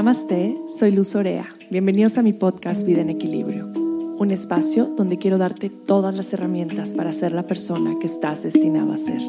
Namaste, 0.00 0.56
soy 0.78 0.92
Luz 0.92 1.14
Orea. 1.14 1.46
Bienvenidos 1.70 2.16
a 2.16 2.22
mi 2.22 2.32
podcast 2.32 2.86
Vida 2.86 3.02
en 3.02 3.10
Equilibrio, 3.10 3.66
un 3.66 4.30
espacio 4.30 4.86
donde 4.86 5.18
quiero 5.18 5.36
darte 5.36 5.68
todas 5.68 6.16
las 6.16 6.32
herramientas 6.32 6.94
para 6.94 7.12
ser 7.12 7.32
la 7.32 7.42
persona 7.42 7.94
que 8.00 8.06
estás 8.06 8.42
destinado 8.42 8.94
a 8.94 8.96
ser. 8.96 9.20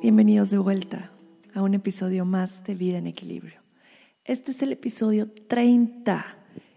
Bienvenidos 0.00 0.50
de 0.50 0.58
vuelta 0.58 1.10
a 1.52 1.62
un 1.62 1.74
episodio 1.74 2.24
más 2.24 2.62
de 2.62 2.76
Vida 2.76 2.98
en 2.98 3.08
Equilibrio. 3.08 3.60
Este 4.24 4.52
es 4.52 4.62
el 4.62 4.70
episodio 4.70 5.28
30 5.48 6.24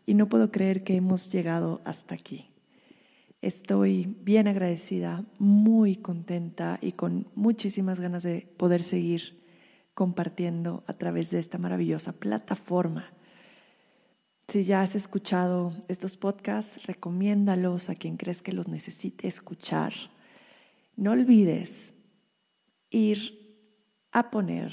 y 0.07 0.15
no 0.15 0.27
puedo 0.27 0.51
creer 0.51 0.83
que 0.83 0.95
hemos 0.95 1.31
llegado 1.31 1.79
hasta 1.85 2.15
aquí. 2.15 2.50
Estoy 3.41 4.15
bien 4.21 4.47
agradecida, 4.47 5.25
muy 5.39 5.95
contenta 5.95 6.77
y 6.79 6.91
con 6.91 7.27
muchísimas 7.33 7.99
ganas 7.99 8.21
de 8.21 8.47
poder 8.57 8.83
seguir 8.83 9.41
compartiendo 9.95 10.83
a 10.85 10.93
través 10.93 11.31
de 11.31 11.39
esta 11.39 11.57
maravillosa 11.57 12.13
plataforma. 12.13 13.11
Si 14.47 14.63
ya 14.63 14.83
has 14.83 14.93
escuchado 14.93 15.73
estos 15.87 16.17
podcasts, 16.17 16.85
recomiéndalos 16.85 17.89
a 17.89 17.95
quien 17.95 18.15
crees 18.15 18.43
que 18.43 18.53
los 18.53 18.67
necesite 18.67 19.27
escuchar. 19.27 19.93
No 20.95 21.11
olvides 21.11 21.95
ir 22.91 23.39
a 24.11 24.29
poner 24.29 24.71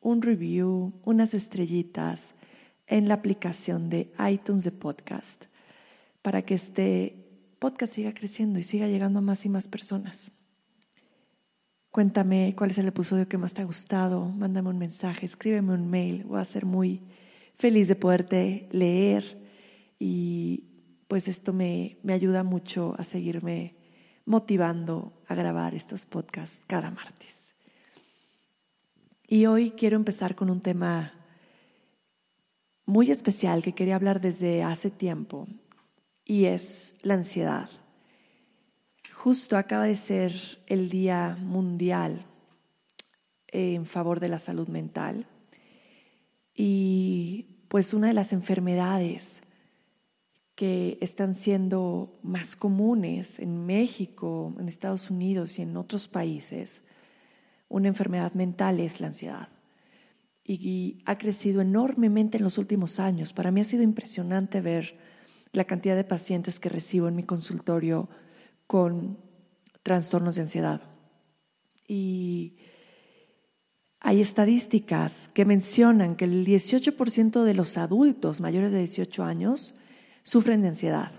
un 0.00 0.22
review, 0.22 0.94
unas 1.04 1.34
estrellitas 1.34 2.34
en 2.86 3.08
la 3.08 3.14
aplicación 3.14 3.90
de 3.90 4.10
iTunes 4.26 4.64
de 4.64 4.72
podcast 4.72 5.44
para 6.22 6.42
que 6.42 6.54
esté 6.54 7.25
podcast 7.58 7.94
siga 7.94 8.12
creciendo 8.12 8.58
y 8.58 8.62
siga 8.62 8.86
llegando 8.86 9.18
a 9.18 9.22
más 9.22 9.44
y 9.44 9.48
más 9.48 9.68
personas. 9.68 10.32
Cuéntame 11.90 12.54
cuál 12.56 12.70
es 12.70 12.78
el 12.78 12.88
episodio 12.88 13.28
que 13.28 13.38
más 13.38 13.54
te 13.54 13.62
ha 13.62 13.64
gustado, 13.64 14.26
mándame 14.26 14.68
un 14.68 14.78
mensaje, 14.78 15.24
escríbeme 15.24 15.72
un 15.72 15.88
mail, 15.88 16.24
voy 16.24 16.40
a 16.40 16.44
ser 16.44 16.66
muy 16.66 17.02
feliz 17.54 17.88
de 17.88 17.96
poderte 17.96 18.68
leer 18.70 19.42
y 19.98 20.64
pues 21.08 21.26
esto 21.26 21.54
me, 21.54 21.96
me 22.02 22.12
ayuda 22.12 22.42
mucho 22.42 22.94
a 22.98 23.04
seguirme 23.04 23.74
motivando 24.26 25.12
a 25.26 25.34
grabar 25.34 25.74
estos 25.74 26.04
podcasts 26.04 26.62
cada 26.66 26.90
martes. 26.90 27.54
Y 29.26 29.46
hoy 29.46 29.70
quiero 29.70 29.96
empezar 29.96 30.34
con 30.34 30.50
un 30.50 30.60
tema 30.60 31.12
muy 32.84 33.10
especial 33.10 33.62
que 33.62 33.72
quería 33.72 33.96
hablar 33.96 34.20
desde 34.20 34.62
hace 34.62 34.90
tiempo 34.90 35.48
y 36.26 36.46
es 36.46 36.96
la 37.02 37.14
ansiedad. 37.14 37.70
Justo 39.14 39.56
acaba 39.56 39.84
de 39.84 39.96
ser 39.96 40.32
el 40.66 40.90
Día 40.90 41.38
Mundial 41.40 42.26
en 43.46 43.86
favor 43.86 44.20
de 44.20 44.28
la 44.28 44.38
salud 44.38 44.68
mental 44.68 45.26
y 46.54 47.46
pues 47.68 47.94
una 47.94 48.08
de 48.08 48.12
las 48.12 48.32
enfermedades 48.32 49.42
que 50.56 50.98
están 51.00 51.34
siendo 51.34 52.18
más 52.22 52.56
comunes 52.56 53.38
en 53.38 53.66
México, 53.66 54.54
en 54.58 54.68
Estados 54.68 55.10
Unidos 55.10 55.58
y 55.58 55.62
en 55.62 55.76
otros 55.76 56.08
países, 56.08 56.82
una 57.68 57.88
enfermedad 57.88 58.32
mental 58.32 58.80
es 58.80 59.00
la 59.00 59.08
ansiedad. 59.08 59.48
Y 60.44 61.02
ha 61.04 61.18
crecido 61.18 61.60
enormemente 61.60 62.38
en 62.38 62.44
los 62.44 62.56
últimos 62.56 63.00
años. 63.00 63.32
Para 63.32 63.50
mí 63.50 63.60
ha 63.60 63.64
sido 63.64 63.82
impresionante 63.82 64.60
ver 64.60 64.96
la 65.56 65.64
cantidad 65.64 65.96
de 65.96 66.04
pacientes 66.04 66.60
que 66.60 66.68
recibo 66.68 67.08
en 67.08 67.16
mi 67.16 67.22
consultorio 67.22 68.08
con 68.66 69.18
trastornos 69.82 70.36
de 70.36 70.42
ansiedad. 70.42 70.82
Y 71.88 72.56
hay 74.00 74.20
estadísticas 74.20 75.30
que 75.32 75.46
mencionan 75.46 76.14
que 76.14 76.26
el 76.26 76.44
18% 76.46 77.42
de 77.42 77.54
los 77.54 77.78
adultos 77.78 78.40
mayores 78.40 78.70
de 78.70 78.78
18 78.80 79.24
años 79.24 79.74
sufren 80.22 80.60
de 80.60 80.68
ansiedad. 80.68 81.12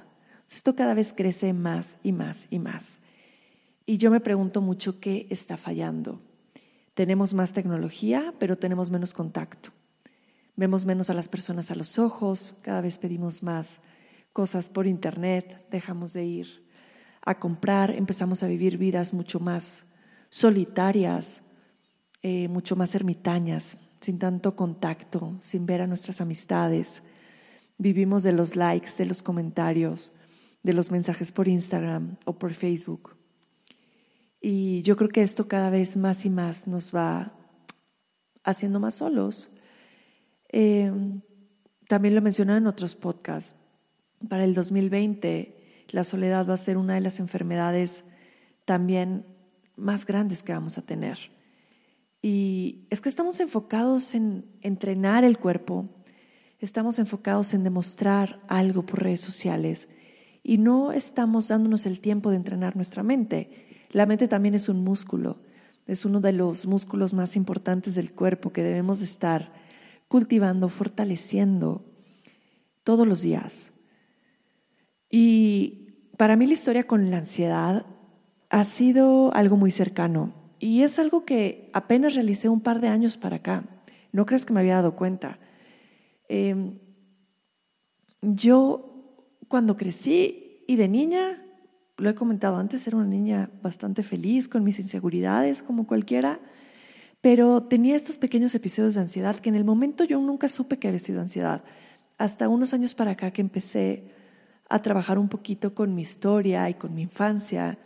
Esto 0.50 0.76
cada 0.76 0.94
vez 0.94 1.14
crece 1.14 1.52
más 1.54 1.98
y 2.04 2.12
más 2.12 2.48
y 2.52 2.60
más. 2.60 3.00
Y 3.88 3.98
yo 3.98 4.12
me 4.12 4.20
pregunto 4.20 4.62
mucho 4.62 5.00
qué 5.00 5.26
está 5.32 5.58
fallando. 5.58 6.22
Tenemos 6.94 7.34
más 7.34 7.54
tecnología, 7.54 8.34
pero 8.38 8.58
tenemos 8.58 8.92
menos 8.92 9.14
contacto. 9.14 9.72
Vemos 10.56 10.86
menos 10.86 11.10
a 11.10 11.14
las 11.14 11.28
personas 11.28 11.72
a 11.72 11.76
los 11.76 11.98
ojos, 11.98 12.54
cada 12.62 12.82
vez 12.82 12.98
pedimos 12.98 13.42
más 13.42 13.80
cosas 14.38 14.70
por 14.70 14.86
internet, 14.86 15.66
dejamos 15.72 16.14
de 16.14 16.24
ir 16.24 16.64
a 17.26 17.40
comprar, 17.40 17.90
empezamos 17.90 18.44
a 18.44 18.48
vivir 18.48 18.78
vidas 18.78 19.12
mucho 19.12 19.40
más 19.40 19.84
solitarias, 20.30 21.42
eh, 22.22 22.48
mucho 22.48 22.76
más 22.76 22.94
ermitañas, 22.94 23.80
sin 24.00 24.20
tanto 24.20 24.56
contacto, 24.56 25.40
sin 25.42 25.66
ver 25.66 25.82
a 25.82 25.88
nuestras 25.88 26.22
amistades. 26.22 27.02
Vivimos 27.80 28.22
de 28.22 28.32
los 28.32 28.56
likes, 28.56 28.92
de 29.00 29.08
los 29.08 29.24
comentarios, 29.24 30.12
de 30.62 30.74
los 30.74 30.92
mensajes 30.92 31.32
por 31.32 31.48
Instagram 31.48 32.18
o 32.26 32.38
por 32.38 32.54
Facebook. 32.54 33.16
Y 34.40 34.84
yo 34.84 34.96
creo 34.98 35.10
que 35.10 35.24
esto 35.24 35.48
cada 35.48 35.72
vez 35.72 35.98
más 35.98 36.26
y 36.26 36.30
más 36.30 36.68
nos 36.68 36.94
va 36.94 37.34
haciendo 38.44 38.80
más 38.80 38.94
solos. 38.94 39.50
Eh, 40.50 40.92
también 41.88 42.14
lo 42.14 42.22
mencionado 42.22 42.60
en 42.60 42.68
otros 42.68 42.96
podcasts 42.96 43.56
para 44.28 44.44
el 44.44 44.54
2020 44.54 45.58
la 45.90 46.04
soledad 46.04 46.48
va 46.48 46.56
a 46.56 46.58
ser 46.58 46.78
una 46.78 46.96
de 46.96 47.02
las 47.02 47.20
enfermedades 47.20 48.04
también 48.66 49.26
más 49.76 50.06
grandes 50.06 50.44
que 50.44 50.54
vamos 50.54 50.78
a 50.78 50.82
tener. 50.82 51.18
Y 52.22 52.88
es 52.90 53.00
que 53.00 53.10
estamos 53.10 53.40
enfocados 53.40 54.16
en 54.16 54.46
entrenar 54.62 55.24
el 55.24 55.38
cuerpo, 55.38 55.88
estamos 56.60 57.00
enfocados 57.00 57.54
en 57.54 57.64
demostrar 57.64 58.42
algo 58.48 58.86
por 58.86 59.04
redes 59.04 59.22
sociales 59.22 59.88
y 60.44 60.58
no 60.58 60.92
estamos 60.92 61.48
dándonos 61.48 61.86
el 61.86 62.02
tiempo 62.02 62.32
de 62.32 62.38
entrenar 62.38 62.76
nuestra 62.76 63.04
mente. 63.04 63.86
La 63.92 64.06
mente 64.06 64.28
también 64.28 64.56
es 64.56 64.68
un 64.68 64.84
músculo, 64.84 65.38
es 65.86 66.04
uno 66.04 66.20
de 66.20 66.34
los 66.34 66.66
músculos 66.66 67.14
más 67.14 67.36
importantes 67.36 67.96
del 67.96 68.12
cuerpo 68.12 68.52
que 68.52 68.64
debemos 68.64 69.02
estar 69.02 69.54
cultivando, 70.08 70.70
fortaleciendo 70.70 71.86
todos 72.84 73.08
los 73.08 73.22
días. 73.22 73.72
Y 75.10 76.10
para 76.18 76.36
mí 76.36 76.46
la 76.46 76.54
historia 76.54 76.86
con 76.86 77.10
la 77.10 77.18
ansiedad 77.18 77.86
ha 78.50 78.64
sido 78.64 79.34
algo 79.34 79.58
muy 79.58 79.72
cercano 79.72 80.34
y 80.60 80.82
es 80.84 81.00
algo 81.00 81.26
que 81.26 81.70
apenas 81.74 82.16
realicé 82.16 82.50
un 82.50 82.62
par 82.62 82.82
de 82.82 82.88
años 82.88 83.18
para 83.18 83.38
acá. 83.38 83.64
No 84.12 84.26
crees 84.26 84.46
que 84.46 84.54
me 84.54 84.60
había 84.60 84.76
dado 84.76 84.96
cuenta. 84.96 85.40
Em, 86.28 86.80
yo 88.22 88.88
cuando 89.48 89.78
crecí 89.78 90.64
y 90.68 90.76
de 90.76 90.88
niña, 90.88 91.44
lo 91.98 92.10
he 92.10 92.16
comentado 92.16 92.58
antes, 92.58 92.86
era 92.88 92.98
una 92.98 93.08
niña 93.08 93.50
bastante 93.62 94.04
feliz 94.04 94.48
con 94.48 94.64
mis 94.64 94.80
inseguridades 94.80 95.64
como 95.64 95.88
cualquiera, 95.88 96.40
pero 97.22 97.64
tenía 97.64 97.96
estos 97.96 98.18
pequeños 98.18 98.54
episodios 98.56 98.96
de 98.96 99.02
ansiedad 99.02 99.40
que 99.40 99.50
en 99.50 99.56
el 99.56 99.64
momento 99.64 100.04
yo 100.04 100.20
nunca 100.20 100.48
supe 100.48 100.78
que 100.78 100.88
había 100.88 101.00
sido 101.00 101.22
ansiedad. 101.22 101.64
Hasta 102.18 102.50
unos 102.50 102.74
años 102.74 102.96
para 102.96 103.12
acá 103.12 103.32
que 103.32 103.42
empecé 103.42 104.12
a 104.70 104.82
trabajar 104.82 105.18
un 105.18 105.30
poquito 105.30 105.74
con 105.74 105.96
mi 105.96 106.02
historia 106.02 106.70
y 106.70 106.74
con 106.74 106.94
mi 106.94 107.04
infancia 107.04 107.78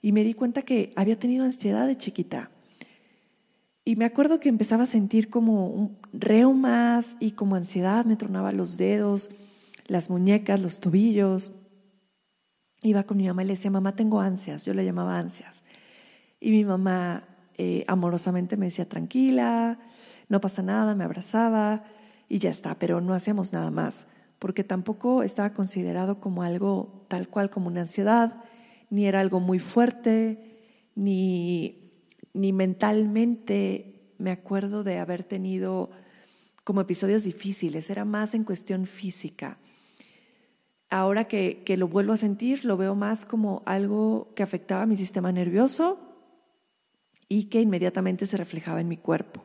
y 0.00 0.12
me 0.12 0.24
di 0.24 0.34
cuenta 0.34 0.62
que 0.62 0.92
había 0.96 1.18
tenido 1.18 1.44
ansiedad 1.44 1.86
de 1.86 1.96
chiquita. 1.96 2.50
Y 3.84 3.96
me 3.96 4.04
acuerdo 4.04 4.38
que 4.38 4.48
empezaba 4.48 4.84
a 4.84 4.86
sentir 4.86 5.30
como 5.30 5.92
reumas 6.12 7.16
y 7.20 7.32
como 7.32 7.56
ansiedad, 7.56 8.04
me 8.04 8.16
tronaba 8.16 8.52
los 8.52 8.76
dedos, 8.76 9.30
las 9.86 10.10
muñecas, 10.10 10.60
los 10.60 10.78
tobillos. 10.78 11.52
Iba 12.82 13.04
con 13.04 13.16
mi 13.16 13.26
mamá 13.26 13.42
y 13.42 13.46
le 13.46 13.54
decía, 13.54 13.70
mamá, 13.70 13.96
tengo 13.96 14.20
ansias, 14.20 14.64
yo 14.64 14.74
le 14.74 14.84
llamaba 14.84 15.18
ansias. 15.18 15.64
Y 16.38 16.50
mi 16.50 16.64
mamá 16.64 17.24
eh, 17.56 17.84
amorosamente 17.88 18.56
me 18.56 18.66
decía, 18.66 18.88
tranquila, 18.88 19.78
no 20.28 20.40
pasa 20.40 20.62
nada, 20.62 20.94
me 20.94 21.04
abrazaba 21.04 21.82
y 22.28 22.38
ya 22.38 22.50
está, 22.50 22.78
pero 22.78 23.00
no 23.00 23.14
hacíamos 23.14 23.52
nada 23.52 23.70
más 23.70 24.06
porque 24.38 24.64
tampoco 24.64 25.22
estaba 25.22 25.52
considerado 25.52 26.20
como 26.20 26.42
algo 26.42 27.04
tal 27.08 27.28
cual 27.28 27.50
como 27.50 27.68
una 27.68 27.82
ansiedad, 27.82 28.44
ni 28.90 29.06
era 29.06 29.20
algo 29.20 29.40
muy 29.40 29.58
fuerte, 29.58 30.58
ni, 30.94 31.92
ni 32.32 32.52
mentalmente 32.52 34.12
me 34.18 34.30
acuerdo 34.30 34.84
de 34.84 34.98
haber 34.98 35.24
tenido 35.24 35.90
como 36.64 36.80
episodios 36.80 37.24
difíciles, 37.24 37.88
era 37.90 38.04
más 38.04 38.34
en 38.34 38.44
cuestión 38.44 38.86
física. 38.86 39.58
Ahora 40.90 41.24
que, 41.24 41.62
que 41.64 41.76
lo 41.76 41.88
vuelvo 41.88 42.12
a 42.12 42.16
sentir, 42.16 42.64
lo 42.64 42.76
veo 42.76 42.94
más 42.94 43.26
como 43.26 43.62
algo 43.66 44.32
que 44.34 44.42
afectaba 44.42 44.82
a 44.82 44.86
mi 44.86 44.96
sistema 44.96 45.32
nervioso 45.32 45.98
y 47.28 47.44
que 47.44 47.60
inmediatamente 47.60 48.26
se 48.26 48.36
reflejaba 48.36 48.80
en 48.80 48.88
mi 48.88 48.96
cuerpo. 48.96 49.44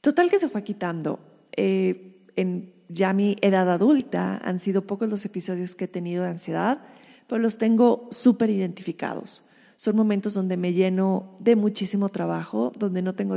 Total 0.00 0.30
que 0.30 0.38
se 0.38 0.48
fue 0.48 0.62
quitando. 0.62 1.18
Eh, 1.52 2.28
en 2.36 2.75
ya 2.88 3.12
mi 3.12 3.36
edad 3.40 3.70
adulta 3.70 4.38
han 4.44 4.58
sido 4.58 4.86
pocos 4.86 5.08
los 5.08 5.24
episodios 5.24 5.74
que 5.74 5.84
he 5.84 5.88
tenido 5.88 6.24
de 6.24 6.30
ansiedad, 6.30 6.78
pero 7.26 7.40
los 7.40 7.58
tengo 7.58 8.08
súper 8.10 8.50
identificados. 8.50 9.42
Son 9.76 9.96
momentos 9.96 10.34
donde 10.34 10.56
me 10.56 10.72
lleno 10.72 11.36
de 11.40 11.56
muchísimo 11.56 12.08
trabajo, 12.08 12.72
donde 12.78 13.02
no 13.02 13.14
tengo 13.14 13.36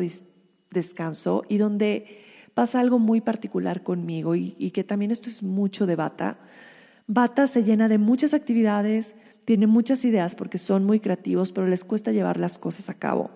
descanso 0.71 1.43
y 1.49 1.57
donde 1.57 2.19
pasa 2.53 2.79
algo 2.79 2.99
muy 2.99 3.21
particular 3.21 3.83
conmigo 3.83 4.35
y, 4.35 4.71
que 4.71 4.83
también 4.83 5.11
esto 5.11 5.29
es 5.29 5.43
mucho 5.43 5.85
de 5.85 5.95
bata. 5.95 6.39
Bata 7.07 7.47
se 7.47 7.63
llena 7.63 7.89
de 7.89 7.97
muchas 7.97 8.33
actividades, 8.33 9.15
tiene 9.45 9.67
muchas 9.67 10.05
ideas 10.05 10.35
porque 10.35 10.57
son 10.57 10.85
muy 10.85 10.99
creativos, 10.99 11.51
pero 11.51 11.67
les 11.67 11.83
cuesta 11.83 12.11
llevar 12.11 12.39
las 12.39 12.59
cosas 12.59 12.89
a 12.89 12.93
cabo. 12.93 13.31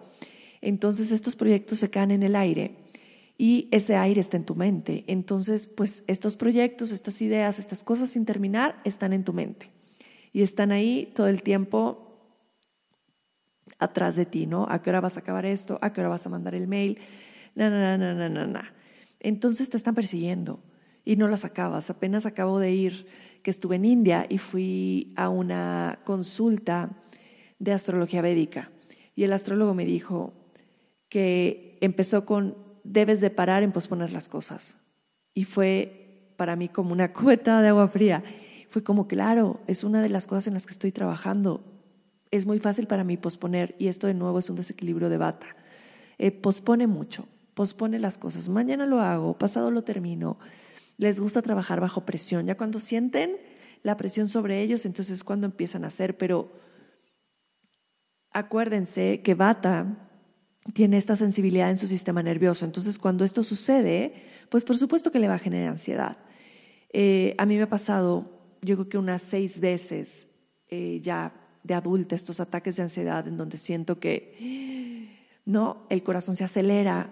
Entonces 0.62 1.12
estos 1.12 1.36
proyectos 1.36 1.80
se 1.80 1.90
caen 1.90 2.12
en 2.12 2.24
el 2.24 2.36
aire 2.36 2.83
y 3.38 3.68
ese 3.72 3.96
aire 3.96 4.22
está 4.22 4.38
en 4.38 4.46
tu 4.46 4.56
mente. 4.56 5.04
Entonces, 5.08 5.68
pues 5.68 6.04
estos 6.08 6.36
proyectos, 6.36 6.92
estas 6.92 7.22
ideas, 7.22 7.60
estas 7.60 7.84
cosas 7.84 8.10
sin 8.10 8.26
terminar 8.26 8.80
están 8.84 9.14
en 9.14 9.24
tu 9.24 9.34
mente 9.34 9.72
y 10.32 10.42
están 10.42 10.72
ahí 10.72 11.12
todo 11.16 11.28
el 11.28 11.44
tiempo 11.44 12.04
atrás 13.80 14.16
de 14.16 14.26
ti, 14.26 14.46
¿no? 14.46 14.68
¿A 14.70 14.82
qué 14.82 14.90
hora 14.90 15.02
vas 15.02 15.18
a 15.18 15.22
acabar 15.22 15.46
esto? 15.46 15.80
¿A 15.82 15.94
qué 15.94 16.02
hora 16.02 16.10
vas 16.10 16.26
a 16.26 16.30
mandar 16.30 16.56
el 16.56 16.68
mail? 16.68 17.00
Na, 17.56 17.70
na, 17.70 17.98
na, 17.98 18.14
na, 18.14 18.30
na, 18.30 18.48
na. 18.48 18.74
Entonces 19.20 19.70
te 19.70 19.78
están 19.78 19.96
persiguiendo 19.96 20.60
y 21.06 21.16
no 21.16 21.28
las 21.28 21.46
acabas. 21.46 21.90
Apenas 21.90 22.26
acabo 22.26 22.60
de 22.60 22.72
ir, 22.72 23.06
que 23.42 23.52
estuve 23.52 23.76
en 23.76 23.86
India 23.86 24.26
y 24.30 24.38
fui 24.38 25.14
a 25.16 25.30
una 25.30 26.00
consulta 26.06 26.90
de 27.60 27.74
astrología 27.74 28.22
védica. 28.22 28.72
Y 29.16 29.24
el 29.24 29.34
astrólogo 29.34 29.74
me 29.74 29.86
dijo 29.86 30.34
que 31.10 31.78
empezó 31.82 32.26
con, 32.26 32.56
debes 32.84 33.22
de 33.22 33.30
parar 33.30 33.64
en 33.64 33.72
posponer 33.72 34.12
las 34.12 34.30
cosas. 34.30 34.76
Y 35.34 35.46
fue 35.46 36.34
para 36.38 36.56
mí 36.56 36.70
como 36.70 36.92
una 36.92 37.14
cubeta 37.14 37.62
de 37.62 37.70
agua 37.70 37.88
fría. 37.88 38.24
Fue 38.70 38.84
como, 38.84 39.08
claro, 39.08 39.60
es 39.68 39.84
una 39.84 40.02
de 40.02 40.10
las 40.10 40.28
cosas 40.28 40.48
en 40.48 40.54
las 40.54 40.66
que 40.66 40.74
estoy 40.74 40.92
trabajando. 40.92 41.64
Es 42.32 42.46
muy 42.46 42.60
fácil 42.60 42.88
para 42.88 43.04
mí 43.04 43.18
posponer 43.18 43.76
y 43.78 43.88
esto 43.88 44.08
de 44.08 44.14
nuevo 44.14 44.40
es 44.40 44.50
un 44.50 44.56
desequilibrio 44.56 45.10
de 45.10 45.18
bata. 45.18 45.56
Eh, 46.18 46.32
pospone 46.32 46.88
mucho 46.88 47.28
pospone 47.54 48.00
las 48.00 48.18
cosas. 48.18 48.50
Mañana 48.50 48.86
lo 48.86 49.00
hago, 49.00 49.38
pasado 49.38 49.72
lo 49.72 49.84
termino. 49.84 50.38
Les 50.98 51.20
gusta 51.20 51.42
trabajar 51.42 51.80
bajo 51.80 52.06
presión. 52.06 52.46
Ya 52.46 52.58
cuando 52.58 52.80
sienten 52.80 53.38
la 53.84 53.98
presión 53.98 54.28
sobre 54.28 54.62
ellos, 54.62 54.86
entonces 54.86 55.16
es 55.16 55.24
cuando 55.24 55.46
empiezan 55.46 55.84
a 55.84 55.88
hacer. 55.88 56.18
Pero 56.18 56.52
acuérdense 58.32 59.22
que 59.22 59.36
Bata 59.36 60.13
tiene 60.72 60.98
esta 60.98 61.16
sensibilidad 61.16 61.70
en 61.70 61.78
su 61.78 61.88
sistema 61.88 62.24
nervioso. 62.24 62.64
Entonces, 62.64 62.98
cuando 62.98 63.26
esto 63.26 63.44
sucede, 63.44 64.14
pues 64.50 64.64
por 64.64 64.78
supuesto 64.78 65.12
que 65.12 65.20
le 65.20 65.28
va 65.28 65.36
a 65.36 65.40
generar 65.40 65.70
ansiedad. 65.70 66.18
Eh, 66.94 67.36
a 67.38 67.46
mí 67.46 67.58
me 67.58 67.64
ha 67.64 67.70
pasado, 67.70 68.30
yo 68.62 68.76
creo 68.76 68.90
que 68.90 68.98
unas 68.98 69.22
seis 69.22 69.60
veces 69.60 70.28
eh, 70.70 71.00
ya 71.02 71.34
de 71.64 71.74
adulta, 71.74 72.16
estos 72.16 72.40
ataques 72.40 72.76
de 72.78 72.84
ansiedad 72.84 73.28
en 73.28 73.38
donde 73.38 73.58
siento 73.58 74.00
que, 74.00 75.10
no, 75.46 75.86
el 75.90 76.04
corazón 76.04 76.36
se 76.36 76.44
acelera, 76.44 77.12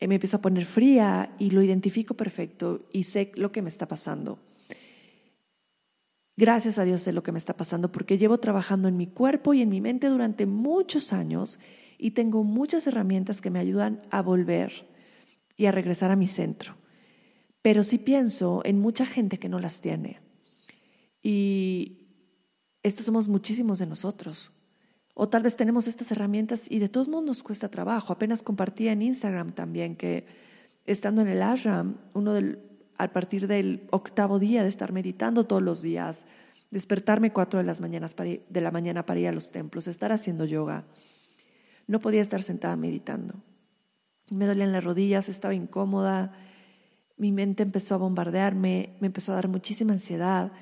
eh, 0.00 0.08
me 0.08 0.16
empiezo 0.16 0.38
a 0.38 0.42
poner 0.42 0.64
fría 0.64 1.34
y 1.38 1.50
lo 1.50 1.62
identifico 1.62 2.14
perfecto 2.14 2.86
y 2.92 3.04
sé 3.04 3.32
lo 3.34 3.52
que 3.52 3.62
me 3.62 3.68
está 3.68 3.86
pasando. 3.86 4.38
Gracias 6.36 6.78
a 6.78 6.84
Dios 6.84 7.02
sé 7.02 7.12
lo 7.12 7.22
que 7.22 7.32
me 7.32 7.38
está 7.38 7.56
pasando 7.56 7.92
porque 7.92 8.18
llevo 8.18 8.38
trabajando 8.38 8.88
en 8.88 8.96
mi 8.96 9.06
cuerpo 9.06 9.54
y 9.54 9.62
en 9.62 9.68
mi 9.68 9.80
mente 9.80 10.08
durante 10.08 10.46
muchos 10.46 11.12
años 11.12 11.60
y 12.04 12.10
tengo 12.10 12.44
muchas 12.44 12.86
herramientas 12.86 13.40
que 13.40 13.48
me 13.48 13.58
ayudan 13.58 14.02
a 14.10 14.20
volver 14.20 14.86
y 15.56 15.64
a 15.64 15.72
regresar 15.72 16.10
a 16.10 16.16
mi 16.16 16.26
centro. 16.26 16.74
Pero 17.62 17.82
sí 17.82 17.96
pienso 17.96 18.60
en 18.66 18.78
mucha 18.78 19.06
gente 19.06 19.38
que 19.38 19.48
no 19.48 19.58
las 19.58 19.80
tiene. 19.80 20.20
Y 21.22 22.10
estos 22.82 23.06
somos 23.06 23.26
muchísimos 23.26 23.78
de 23.78 23.86
nosotros. 23.86 24.52
O 25.14 25.30
tal 25.30 25.44
vez 25.44 25.56
tenemos 25.56 25.86
estas 25.88 26.12
herramientas 26.12 26.70
y 26.70 26.78
de 26.78 26.90
todos 26.90 27.08
modos 27.08 27.24
nos 27.24 27.42
cuesta 27.42 27.70
trabajo. 27.70 28.12
Apenas 28.12 28.42
compartía 28.42 28.92
en 28.92 29.00
Instagram 29.00 29.54
también 29.54 29.96
que 29.96 30.26
estando 30.84 31.22
en 31.22 31.28
el 31.28 31.42
ashram, 31.42 31.96
uno 32.12 32.34
del, 32.34 32.58
a 32.98 33.14
partir 33.14 33.46
del 33.46 33.88
octavo 33.92 34.38
día 34.38 34.62
de 34.62 34.68
estar 34.68 34.92
meditando 34.92 35.46
todos 35.46 35.62
los 35.62 35.80
días, 35.80 36.26
despertarme 36.70 37.32
cuatro 37.32 37.60
de, 37.60 37.64
las 37.64 37.80
mañanas 37.80 38.14
de 38.14 38.60
la 38.60 38.70
mañana 38.70 39.06
para 39.06 39.20
ir 39.20 39.28
a 39.28 39.32
los 39.32 39.50
templos, 39.50 39.88
estar 39.88 40.12
haciendo 40.12 40.44
yoga, 40.44 40.84
no 41.86 42.00
podía 42.00 42.22
estar 42.22 42.42
sentada 42.42 42.76
meditando. 42.76 43.34
Me 44.30 44.46
dolían 44.46 44.72
las 44.72 44.84
rodillas, 44.84 45.28
estaba 45.28 45.54
incómoda, 45.54 46.32
mi 47.16 47.32
mente 47.32 47.62
empezó 47.62 47.94
a 47.94 47.98
bombardearme, 47.98 48.96
me 49.00 49.06
empezó 49.06 49.32
a 49.32 49.36
dar 49.36 49.48
muchísima 49.48 49.92
ansiedad 49.92 50.52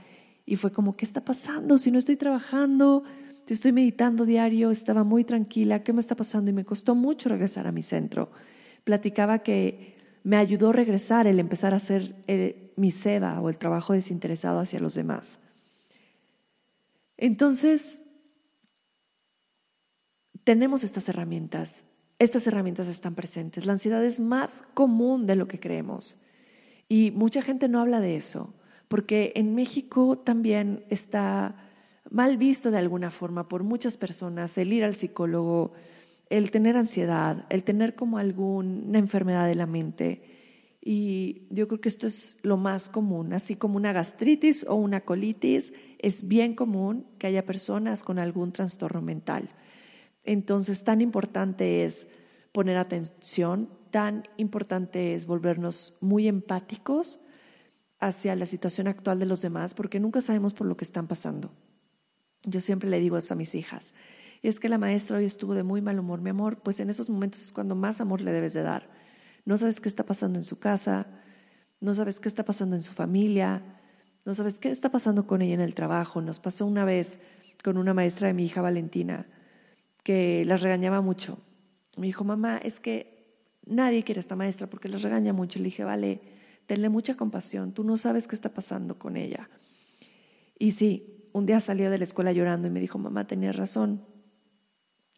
y 0.44 0.56
fue 0.56 0.72
como, 0.72 0.94
¿qué 0.94 1.04
está 1.04 1.24
pasando? 1.24 1.78
Si 1.78 1.90
no 1.90 1.98
estoy 1.98 2.16
trabajando, 2.16 3.04
si 3.46 3.54
estoy 3.54 3.72
meditando 3.72 4.26
diario, 4.26 4.70
estaba 4.70 5.04
muy 5.04 5.24
tranquila, 5.24 5.82
¿qué 5.82 5.92
me 5.92 6.00
está 6.00 6.16
pasando? 6.16 6.50
Y 6.50 6.54
me 6.54 6.64
costó 6.64 6.94
mucho 6.94 7.28
regresar 7.28 7.66
a 7.66 7.72
mi 7.72 7.82
centro. 7.82 8.30
Platicaba 8.84 9.40
que 9.40 9.96
me 10.24 10.36
ayudó 10.36 10.70
a 10.70 10.72
regresar 10.72 11.26
el 11.26 11.40
empezar 11.40 11.72
a 11.72 11.76
hacer 11.76 12.14
eh, 12.26 12.72
mi 12.76 12.90
seva 12.90 13.40
o 13.40 13.48
el 13.48 13.58
trabajo 13.58 13.92
desinteresado 13.92 14.60
hacia 14.60 14.80
los 14.80 14.94
demás. 14.94 15.40
Entonces, 17.16 18.00
tenemos 20.44 20.84
estas 20.84 21.08
herramientas. 21.08 21.84
Estas 22.18 22.46
herramientas 22.46 22.88
están 22.88 23.14
presentes. 23.14 23.66
La 23.66 23.72
ansiedad 23.72 24.04
es 24.04 24.20
más 24.20 24.62
común 24.74 25.26
de 25.26 25.36
lo 25.36 25.48
que 25.48 25.60
creemos. 25.60 26.16
Y 26.88 27.10
mucha 27.10 27.42
gente 27.42 27.68
no 27.68 27.80
habla 27.80 28.00
de 28.00 28.16
eso, 28.16 28.54
porque 28.88 29.32
en 29.34 29.54
México 29.54 30.18
también 30.18 30.84
está 30.90 31.56
mal 32.10 32.36
visto 32.36 32.70
de 32.70 32.78
alguna 32.78 33.10
forma 33.10 33.48
por 33.48 33.62
muchas 33.62 33.96
personas 33.96 34.58
el 34.58 34.72
ir 34.72 34.84
al 34.84 34.94
psicólogo, 34.94 35.72
el 36.28 36.50
tener 36.50 36.76
ansiedad, 36.76 37.46
el 37.48 37.64
tener 37.64 37.94
como 37.94 38.18
alguna 38.18 38.98
enfermedad 38.98 39.46
de 39.46 39.54
la 39.54 39.66
mente. 39.66 40.22
Y 40.84 41.46
yo 41.50 41.68
creo 41.68 41.80
que 41.80 41.88
esto 41.88 42.06
es 42.06 42.36
lo 42.42 42.56
más 42.56 42.88
común, 42.88 43.32
así 43.32 43.54
como 43.56 43.76
una 43.76 43.92
gastritis 43.92 44.66
o 44.68 44.74
una 44.74 45.02
colitis, 45.02 45.72
es 45.98 46.26
bien 46.26 46.54
común 46.54 47.06
que 47.18 47.28
haya 47.28 47.46
personas 47.46 48.02
con 48.02 48.18
algún 48.18 48.52
trastorno 48.52 49.00
mental. 49.00 49.48
Entonces, 50.24 50.84
tan 50.84 51.00
importante 51.00 51.84
es 51.84 52.06
poner 52.52 52.76
atención, 52.76 53.68
tan 53.90 54.24
importante 54.36 55.14
es 55.14 55.26
volvernos 55.26 55.94
muy 56.00 56.28
empáticos 56.28 57.18
hacia 57.98 58.34
la 58.36 58.46
situación 58.46 58.88
actual 58.88 59.18
de 59.18 59.26
los 59.26 59.42
demás, 59.42 59.74
porque 59.74 60.00
nunca 60.00 60.20
sabemos 60.20 60.54
por 60.54 60.66
lo 60.66 60.76
que 60.76 60.84
están 60.84 61.06
pasando. 61.06 61.52
Yo 62.44 62.60
siempre 62.60 62.90
le 62.90 62.98
digo 62.98 63.16
eso 63.16 63.34
a 63.34 63.36
mis 63.36 63.54
hijas. 63.54 63.94
Es 64.42 64.58
que 64.58 64.68
la 64.68 64.78
maestra 64.78 65.18
hoy 65.18 65.24
estuvo 65.24 65.54
de 65.54 65.62
muy 65.62 65.80
mal 65.80 66.00
humor, 66.00 66.20
mi 66.20 66.30
amor, 66.30 66.60
pues 66.62 66.80
en 66.80 66.90
esos 66.90 67.08
momentos 67.08 67.40
es 67.40 67.52
cuando 67.52 67.76
más 67.76 68.00
amor 68.00 68.20
le 68.20 68.32
debes 68.32 68.54
de 68.54 68.62
dar. 68.62 68.90
No 69.44 69.56
sabes 69.56 69.80
qué 69.80 69.88
está 69.88 70.04
pasando 70.04 70.38
en 70.38 70.44
su 70.44 70.58
casa, 70.58 71.06
no 71.80 71.94
sabes 71.94 72.18
qué 72.18 72.28
está 72.28 72.44
pasando 72.44 72.74
en 72.74 72.82
su 72.82 72.92
familia, 72.92 73.62
no 74.24 74.34
sabes 74.34 74.58
qué 74.58 74.70
está 74.70 74.90
pasando 74.90 75.26
con 75.26 75.42
ella 75.42 75.54
en 75.54 75.60
el 75.60 75.74
trabajo. 75.74 76.20
Nos 76.20 76.40
pasó 76.40 76.66
una 76.66 76.84
vez 76.84 77.20
con 77.62 77.76
una 77.76 77.94
maestra 77.94 78.28
de 78.28 78.34
mi 78.34 78.44
hija 78.44 78.62
Valentina 78.62 79.26
que 80.02 80.44
las 80.44 80.62
regañaba 80.62 81.00
mucho. 81.00 81.38
Me 81.96 82.06
dijo, 82.06 82.24
mamá, 82.24 82.58
es 82.58 82.80
que 82.80 83.12
nadie 83.66 84.02
quiere 84.02 84.18
a 84.18 84.22
esta 84.22 84.36
maestra 84.36 84.68
porque 84.68 84.88
las 84.88 85.02
regaña 85.02 85.32
mucho. 85.32 85.58
Le 85.58 85.66
dije, 85.66 85.84
vale, 85.84 86.20
tenle 86.66 86.88
mucha 86.88 87.16
compasión, 87.16 87.72
tú 87.72 87.84
no 87.84 87.96
sabes 87.96 88.28
qué 88.28 88.34
está 88.34 88.48
pasando 88.52 88.98
con 88.98 89.16
ella. 89.16 89.48
Y 90.58 90.72
sí, 90.72 91.28
un 91.32 91.46
día 91.46 91.60
salió 91.60 91.90
de 91.90 91.98
la 91.98 92.04
escuela 92.04 92.32
llorando 92.32 92.68
y 92.68 92.70
me 92.70 92.80
dijo, 92.80 92.98
mamá, 92.98 93.26
tenías 93.26 93.56
razón. 93.56 94.04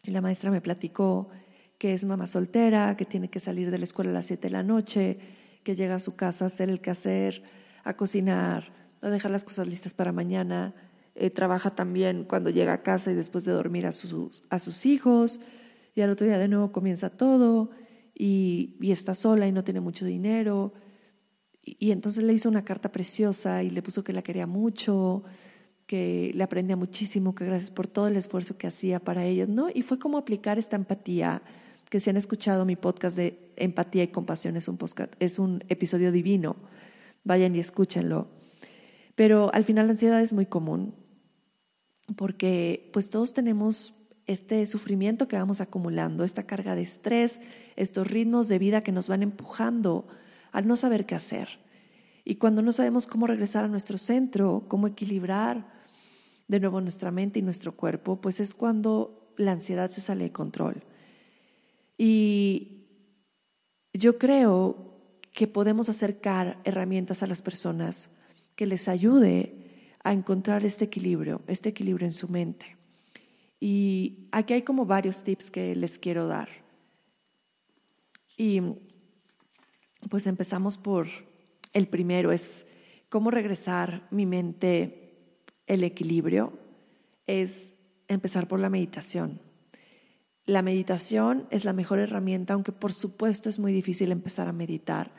Y 0.03 0.11
la 0.11 0.21
maestra 0.21 0.51
me 0.51 0.61
platicó 0.61 1.29
que 1.77 1.93
es 1.93 2.05
mamá 2.05 2.27
soltera, 2.27 2.95
que 2.95 3.05
tiene 3.05 3.29
que 3.29 3.39
salir 3.39 3.69
de 3.71 3.77
la 3.77 3.83
escuela 3.83 4.11
a 4.11 4.13
las 4.13 4.25
7 4.25 4.47
de 4.47 4.51
la 4.51 4.63
noche, 4.63 5.19
que 5.63 5.75
llega 5.75 5.95
a 5.95 5.99
su 5.99 6.15
casa 6.15 6.45
a 6.45 6.47
hacer 6.47 6.69
el 6.69 6.79
quehacer, 6.79 7.43
a 7.83 7.95
cocinar, 7.95 8.71
a 9.01 9.09
dejar 9.09 9.31
las 9.31 9.43
cosas 9.43 9.67
listas 9.67 9.93
para 9.93 10.11
mañana. 10.11 10.73
Eh, 11.15 11.29
trabaja 11.29 11.71
también 11.75 12.25
cuando 12.25 12.49
llega 12.49 12.73
a 12.73 12.83
casa 12.83 13.11
y 13.11 13.15
después 13.15 13.45
de 13.45 13.53
dormir 13.53 13.85
a 13.85 13.91
sus, 13.91 14.43
a 14.49 14.59
sus 14.59 14.85
hijos. 14.85 15.39
Y 15.95 16.01
al 16.01 16.09
otro 16.09 16.27
día 16.27 16.37
de 16.37 16.47
nuevo 16.47 16.71
comienza 16.71 17.09
todo 17.09 17.71
y, 18.13 18.75
y 18.81 18.91
está 18.91 19.15
sola 19.15 19.47
y 19.47 19.51
no 19.51 19.63
tiene 19.63 19.79
mucho 19.79 20.05
dinero. 20.05 20.73
Y, 21.61 21.77
y 21.79 21.91
entonces 21.91 22.23
le 22.23 22.33
hizo 22.33 22.49
una 22.49 22.65
carta 22.65 22.91
preciosa 22.91 23.63
y 23.63 23.69
le 23.69 23.81
puso 23.81 24.03
que 24.03 24.13
la 24.13 24.21
quería 24.21 24.45
mucho 24.45 25.23
que 25.85 26.31
le 26.33 26.43
aprendía 26.43 26.75
muchísimo, 26.75 27.35
que 27.35 27.45
gracias 27.45 27.71
por 27.71 27.87
todo 27.87 28.07
el 28.07 28.17
esfuerzo 28.17 28.57
que 28.57 28.67
hacía 28.67 28.99
para 28.99 29.25
ellos, 29.25 29.49
¿no? 29.49 29.67
Y 29.73 29.83
fue 29.83 29.99
como 29.99 30.17
aplicar 30.17 30.57
esta 30.57 30.75
empatía, 30.75 31.43
que 31.89 31.99
si 31.99 32.09
han 32.09 32.17
escuchado 32.17 32.65
mi 32.65 32.75
podcast 32.75 33.15
de 33.17 33.51
empatía 33.55 34.03
y 34.03 34.07
compasión, 34.07 34.57
es 34.57 34.67
un, 34.67 34.77
podcast, 34.77 35.13
es 35.19 35.37
un 35.37 35.63
episodio 35.69 36.11
divino, 36.11 36.55
vayan 37.23 37.55
y 37.55 37.59
escúchenlo. 37.59 38.27
Pero 39.15 39.53
al 39.53 39.63
final 39.63 39.85
la 39.87 39.91
ansiedad 39.91 40.21
es 40.21 40.33
muy 40.33 40.47
común, 40.47 40.95
porque 42.15 42.89
pues 42.93 43.09
todos 43.09 43.33
tenemos 43.33 43.93
este 44.27 44.65
sufrimiento 44.65 45.27
que 45.27 45.37
vamos 45.37 45.61
acumulando, 45.61 46.23
esta 46.23 46.43
carga 46.43 46.75
de 46.75 46.81
estrés, 46.81 47.39
estos 47.75 48.07
ritmos 48.07 48.47
de 48.47 48.59
vida 48.59 48.81
que 48.81 48.91
nos 48.91 49.07
van 49.07 49.23
empujando 49.23 50.07
al 50.51 50.67
no 50.67 50.75
saber 50.75 51.05
qué 51.05 51.15
hacer. 51.15 51.59
Y 52.23 52.35
cuando 52.35 52.61
no 52.61 52.71
sabemos 52.71 53.05
cómo 53.05 53.27
regresar 53.27 53.65
a 53.65 53.67
nuestro 53.67 53.97
centro, 53.97 54.65
cómo 54.67 54.87
equilibrar 54.87 55.67
de 56.47 56.59
nuevo 56.59 56.81
nuestra 56.81 57.11
mente 57.11 57.39
y 57.39 57.43
nuestro 57.43 57.73
cuerpo, 57.75 58.19
pues 58.19 58.39
es 58.39 58.53
cuando 58.53 59.31
la 59.37 59.51
ansiedad 59.51 59.89
se 59.91 60.01
sale 60.01 60.25
de 60.25 60.31
control. 60.31 60.83
Y 61.97 62.85
yo 63.93 64.17
creo 64.17 64.93
que 65.31 65.47
podemos 65.47 65.89
acercar 65.89 66.59
herramientas 66.63 67.21
a 67.21 67.27
las 67.27 67.41
personas 67.41 68.09
que 68.55 68.65
les 68.65 68.87
ayude 68.87 69.64
a 70.05 70.13
encontrar 70.13 70.63
este 70.63 70.85
equilibrio, 70.85 71.41
este 71.47 71.69
equilibrio 71.69 72.05
en 72.05 72.13
su 72.13 72.29
mente. 72.29 72.77
Y 73.59 74.27
aquí 74.31 74.53
hay 74.53 74.61
como 74.61 74.85
varios 74.85 75.23
tips 75.23 75.49
que 75.49 75.75
les 75.75 75.97
quiero 75.97 76.27
dar. 76.27 76.47
Y 78.37 78.61
pues 80.07 80.27
empezamos 80.27 80.77
por 80.77 81.07
el 81.73 81.87
primero, 81.87 82.31
es 82.31 82.67
cómo 83.09 83.31
regresar 83.31 84.07
mi 84.11 84.27
mente 84.27 85.15
el 85.65 85.83
equilibrio, 85.83 86.53
es 87.25 87.73
empezar 88.07 88.47
por 88.47 88.59
la 88.59 88.69
meditación. 88.69 89.41
La 90.45 90.61
meditación 90.61 91.47
es 91.49 91.65
la 91.65 91.73
mejor 91.73 91.97
herramienta, 91.97 92.53
aunque 92.53 92.71
por 92.71 92.93
supuesto 92.93 93.49
es 93.49 93.57
muy 93.57 93.73
difícil 93.73 94.11
empezar 94.11 94.47
a 94.47 94.53
meditar 94.53 95.11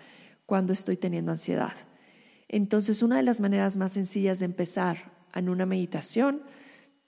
cuando 0.47 0.73
estoy 0.73 0.97
teniendo 0.97 1.33
ansiedad. 1.33 1.75
Entonces, 2.49 3.03
una 3.03 3.17
de 3.17 3.23
las 3.23 3.41
maneras 3.41 3.77
más 3.77 3.93
sencillas 3.93 4.39
de 4.39 4.45
empezar 4.45 5.13
en 5.35 5.49
una 5.49 5.67
meditación 5.67 6.43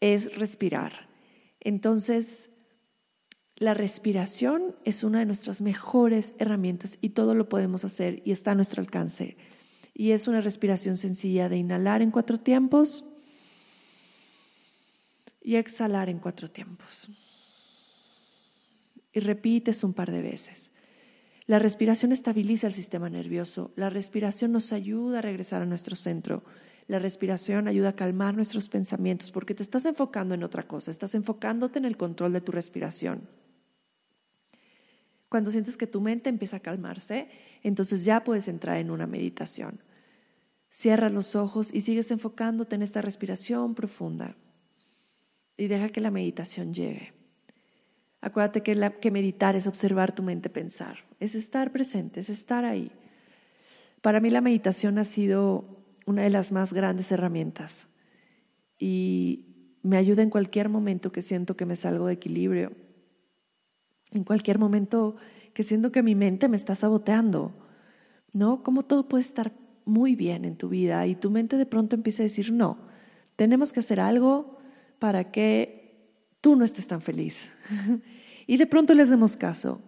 es 0.01 0.37
respirar. 0.37 1.09
Entonces, 1.61 2.51
la 3.57 3.75
respiración 3.75 4.77
es 4.85 5.03
una 5.03 5.19
de 5.19 5.27
nuestras 5.27 5.61
mejores 5.61 6.35
herramientas 6.39 6.99
y 7.01 7.11
todo 7.11 7.35
lo 7.35 7.49
podemos 7.49 7.85
hacer 7.85 8.23
y 8.25 8.31
está 8.31 8.53
a 8.53 8.55
nuestro 8.55 8.81
alcance. 8.81 9.37
Y 9.95 10.13
es 10.13 10.29
una 10.29 10.41
respiración 10.41 10.97
sencilla 10.97 11.49
de 11.49 11.57
inhalar 11.57 12.03
en 12.03 12.13
cuatro 12.13 12.39
tiempos 12.39 13.05
y 15.43 15.57
exhalar 15.57 16.09
en 16.09 16.21
cuatro 16.21 16.49
tiempos. 16.49 17.11
Y 19.13 19.21
repites 19.21 19.83
un 19.83 19.93
par 19.93 20.13
de 20.13 20.23
veces. 20.23 20.71
La 21.49 21.59
respiración 21.59 22.13
estabiliza 22.13 22.67
el 22.67 22.75
sistema 22.75 23.09
nervioso. 23.09 23.73
La 23.75 23.89
respiración 23.89 24.53
nos 24.53 24.71
ayuda 24.71 25.21
a 25.21 25.23
regresar 25.23 25.63
a 25.63 25.67
nuestro 25.67 25.97
centro. 25.97 26.45
La 26.89 26.99
respiración 26.99 27.69
ayuda 27.69 27.89
a 27.89 27.97
calmar 27.97 28.37
nuestros 28.37 28.69
pensamientos 28.69 29.33
porque 29.33 29.55
te 29.55 29.63
estás 29.63 29.87
enfocando 29.87 30.35
en 30.35 30.45
otra 30.45 30.69
cosa, 30.69 30.91
estás 30.91 31.15
enfocándote 31.15 31.79
en 31.79 31.87
el 31.87 31.97
control 31.97 32.35
de 32.35 32.43
tu 32.43 32.53
respiración. 32.53 33.27
Cuando 35.31 35.51
sientes 35.51 35.79
que 35.79 35.87
tu 35.87 36.03
mente 36.03 36.29
empieza 36.29 36.59
a 36.59 36.61
calmarse, 36.61 37.31
entonces 37.63 38.05
ya 38.05 38.25
puedes 38.25 38.47
entrar 38.47 38.77
en 38.77 38.91
una 38.91 39.07
meditación. 39.07 39.81
Cierras 40.69 41.13
los 41.13 41.35
ojos 41.35 41.73
y 41.73 41.81
sigues 41.81 42.11
enfocándote 42.11 42.75
en 42.75 42.83
esta 42.83 43.01
respiración 43.01 43.75
profunda 43.75 44.37
y 45.57 45.67
deja 45.69 45.89
que 45.89 46.03
la 46.03 46.11
meditación 46.11 46.75
llegue. 46.75 47.18
Acuérdate 48.21 48.63
que, 48.63 48.93
que 49.01 49.11
meditar 49.11 49.55
es 49.57 49.67
observar 49.67 50.15
tu 50.15 50.23
mente 50.23 50.51
pensar, 50.51 50.99
es 51.21 51.35
estar 51.35 51.71
presente, 51.71 52.21
es 52.21 52.31
estar 52.31 52.65
ahí. 52.65 52.91
Para 54.01 54.21
mí 54.21 54.31
la 54.31 54.41
meditación 54.41 54.99
ha 54.99 55.05
sido 55.05 55.79
una 56.07 56.23
de 56.23 56.31
las 56.31 56.53
más 56.53 56.73
grandes 56.73 57.13
herramientas 57.13 57.87
y 58.79 59.47
me 59.83 59.97
ayuda 59.97 60.23
en 60.23 60.31
cualquier 60.31 60.69
momento 60.69 61.13
que 61.13 61.23
siento 61.23 61.57
que 61.57 61.67
me 61.67 61.77
salgo 61.77 62.07
de 62.07 62.15
equilibrio, 62.15 62.73
en 64.11 64.25
cualquier 64.25 64.59
momento 64.59 65.17
que 65.55 65.63
siento 65.63 65.93
que 65.93 66.03
mi 66.03 66.15
mente 66.15 66.49
me 66.49 66.57
está 66.57 66.75
saboteando, 66.75 67.53
¿no? 68.33 68.63
Como 68.63 68.85
todo 68.85 69.09
puede 69.09 69.23
estar 69.23 69.53
muy 69.85 70.15
bien 70.15 70.45
en 70.45 70.57
tu 70.57 70.69
vida 70.69 71.07
y 71.07 71.15
tu 71.15 71.31
mente 71.31 71.57
de 71.57 71.67
pronto 71.67 71.97
empieza 71.97 72.23
a 72.23 72.25
decir, 72.25 72.53
no, 72.53 72.79
tenemos 73.37 73.73
que 73.73 73.81
hacer 73.81 74.01
algo 74.01 74.59
para 74.99 75.31
que 75.31 75.88
tú 76.41 76.57
no 76.57 76.65
estés 76.65 76.87
tan 76.87 77.01
feliz. 77.01 77.51
y 78.47 78.57
de 78.57 78.67
pronto 78.67 78.95
les 78.95 79.11
demos 79.11 79.37
caso. 79.37 79.81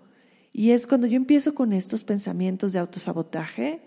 Y 0.53 0.71
es 0.71 0.87
cuando 0.87 1.07
yo 1.07 1.17
empiezo 1.17 1.55
con 1.55 1.73
estos 1.73 2.05
pensamientos 2.05 2.73
de 2.73 2.79
autosabotaje, 2.79 3.83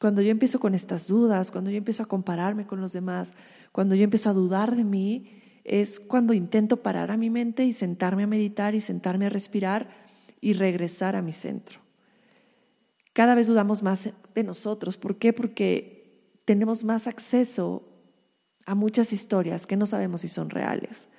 cuando 0.00 0.22
yo 0.22 0.30
empiezo 0.30 0.60
con 0.60 0.74
estas 0.74 1.08
dudas, 1.08 1.50
cuando 1.50 1.70
yo 1.70 1.78
empiezo 1.78 2.02
a 2.02 2.06
compararme 2.06 2.66
con 2.66 2.80
los 2.80 2.92
demás, 2.92 3.34
cuando 3.72 3.94
yo 3.94 4.04
empiezo 4.04 4.30
a 4.30 4.32
dudar 4.32 4.76
de 4.76 4.84
mí, 4.84 5.40
es 5.64 6.00
cuando 6.00 6.32
intento 6.32 6.82
parar 6.82 7.10
a 7.10 7.16
mi 7.16 7.30
mente 7.30 7.64
y 7.64 7.72
sentarme 7.72 8.22
a 8.22 8.26
meditar 8.26 8.74
y 8.74 8.80
sentarme 8.80 9.26
a 9.26 9.28
respirar 9.28 9.88
y 10.40 10.52
regresar 10.52 11.16
a 11.16 11.22
mi 11.22 11.32
centro. 11.32 11.80
Cada 13.12 13.34
vez 13.34 13.48
dudamos 13.48 13.82
más 13.82 14.10
de 14.34 14.44
nosotros. 14.44 14.96
¿Por 14.96 15.18
qué? 15.18 15.32
Porque 15.32 15.98
tenemos 16.44 16.84
más 16.84 17.06
acceso 17.06 17.82
a 18.64 18.74
muchas 18.74 19.12
historias 19.12 19.66
que 19.66 19.76
no 19.76 19.86
sabemos 19.86 20.20
si 20.20 20.28
son 20.28 20.50
reales. 20.50 21.10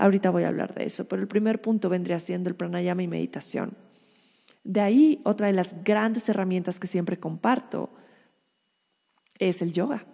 Ahorita 0.00 0.30
voy 0.30 0.44
a 0.44 0.48
hablar 0.48 0.74
de 0.74 0.84
eso, 0.84 1.08
pero 1.08 1.20
el 1.20 1.26
primer 1.26 1.60
punto 1.60 1.88
vendría 1.88 2.20
siendo 2.20 2.48
el 2.48 2.54
pranayama 2.54 3.02
y 3.02 3.08
meditación. 3.08 3.76
De 4.62 4.80
ahí, 4.80 5.20
otra 5.24 5.48
de 5.48 5.52
las 5.52 5.82
grandes 5.82 6.28
herramientas 6.28 6.78
que 6.78 6.86
siempre 6.86 7.18
comparto 7.18 7.90
es 9.40 9.60
el 9.60 9.72
yoga, 9.72 10.06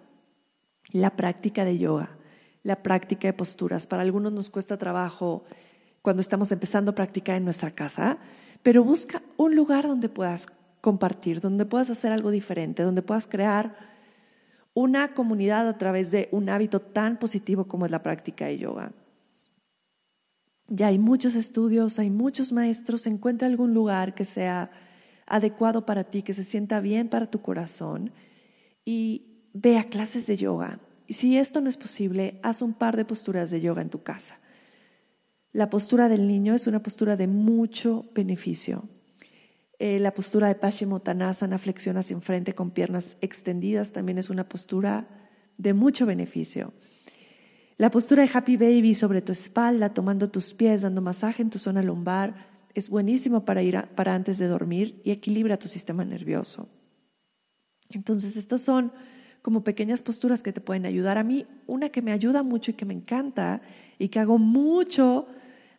la 0.91 1.15
práctica 1.15 1.63
de 1.65 1.77
yoga, 1.77 2.17
la 2.63 2.81
práctica 2.81 3.27
de 3.27 3.33
posturas. 3.33 3.85
Para 3.85 4.01
algunos 4.01 4.33
nos 4.33 4.49
cuesta 4.49 4.75
trabajo 4.75 5.43
cuando 6.01 6.21
estamos 6.21 6.51
empezando 6.51 6.89
a 6.89 6.95
practicar 6.95 7.35
en 7.35 7.45
nuestra 7.45 7.69
casa, 7.69 8.17
pero 8.63 8.83
busca 8.83 9.21
un 9.37 9.55
lugar 9.55 9.85
donde 9.85 10.09
puedas 10.09 10.47
compartir, 10.81 11.41
donde 11.41 11.65
puedas 11.67 11.91
hacer 11.91 12.11
algo 12.11 12.31
diferente, 12.31 12.81
donde 12.81 13.03
puedas 13.03 13.27
crear 13.27 13.75
una 14.73 15.13
comunidad 15.13 15.67
a 15.67 15.77
través 15.77 16.09
de 16.09 16.27
un 16.31 16.49
hábito 16.49 16.79
tan 16.79 17.19
positivo 17.19 17.65
como 17.65 17.85
es 17.85 17.91
la 17.91 18.01
práctica 18.01 18.45
de 18.45 18.57
yoga. 18.57 18.91
Ya 20.67 20.87
hay 20.87 20.97
muchos 20.97 21.35
estudios, 21.35 21.99
hay 21.99 22.09
muchos 22.09 22.51
maestros, 22.51 23.05
encuentra 23.05 23.47
algún 23.47 23.73
lugar 23.73 24.15
que 24.15 24.25
sea 24.25 24.71
adecuado 25.27 25.85
para 25.85 26.03
ti, 26.03 26.23
que 26.23 26.33
se 26.33 26.43
sienta 26.43 26.79
bien 26.79 27.09
para 27.09 27.29
tu 27.29 27.41
corazón 27.41 28.11
y 28.83 29.49
ve 29.53 29.77
a 29.77 29.89
clases 29.89 30.27
de 30.27 30.37
yoga. 30.37 30.79
Y 31.07 31.13
si 31.13 31.37
esto 31.37 31.61
no 31.61 31.69
es 31.69 31.77
posible, 31.77 32.39
haz 32.43 32.61
un 32.61 32.73
par 32.73 32.97
de 32.97 33.05
posturas 33.05 33.51
de 33.51 33.61
yoga 33.61 33.81
en 33.81 33.89
tu 33.89 34.01
casa. 34.03 34.39
La 35.51 35.69
postura 35.69 36.09
del 36.09 36.27
niño 36.27 36.53
es 36.53 36.67
una 36.67 36.81
postura 36.81 37.15
de 37.15 37.27
mucho 37.27 38.05
beneficio. 38.13 38.89
Eh, 39.77 39.99
la 39.99 40.13
postura 40.13 40.47
de 40.47 40.55
Paschimottanasana, 40.55 41.57
flexión 41.57 41.97
hacia 41.97 42.15
enfrente 42.15 42.55
con 42.55 42.71
piernas 42.71 43.17
extendidas, 43.21 43.91
también 43.91 44.17
es 44.17 44.29
una 44.29 44.47
postura 44.49 45.07
de 45.57 45.73
mucho 45.73 46.05
beneficio. 46.05 46.73
La 47.77 47.91
postura 47.91 48.23
de 48.23 48.31
Happy 48.33 48.55
Baby 48.55 48.95
sobre 48.95 49.21
tu 49.21 49.33
espalda, 49.33 49.93
tomando 49.93 50.29
tus 50.29 50.53
pies, 50.53 50.83
dando 50.83 51.01
masaje 51.01 51.41
en 51.41 51.49
tu 51.49 51.59
zona 51.59 51.81
lumbar, 51.81 52.33
es 52.73 52.89
buenísimo 52.89 53.43
para 53.43 53.63
ir 53.63 53.77
para 53.95 54.15
antes 54.15 54.37
de 54.37 54.47
dormir 54.47 55.01
y 55.03 55.11
equilibra 55.11 55.57
tu 55.57 55.67
sistema 55.67 56.05
nervioso. 56.05 56.69
Entonces, 57.89 58.37
estas 58.37 58.61
son 58.61 58.93
como 59.41 59.65
pequeñas 59.65 60.01
posturas 60.01 60.41
que 60.41 60.53
te 60.53 60.61
pueden 60.61 60.85
ayudar. 60.85 61.17
A 61.17 61.23
mí, 61.23 61.45
una 61.67 61.89
que 61.89 62.01
me 62.01 62.13
ayuda 62.13 62.43
mucho 62.43 62.71
y 62.71 62.75
que 62.75 62.85
me 62.85 62.93
encanta 62.93 63.61
y 63.99 64.07
que 64.07 64.19
hago 64.19 64.37
mucho 64.37 65.27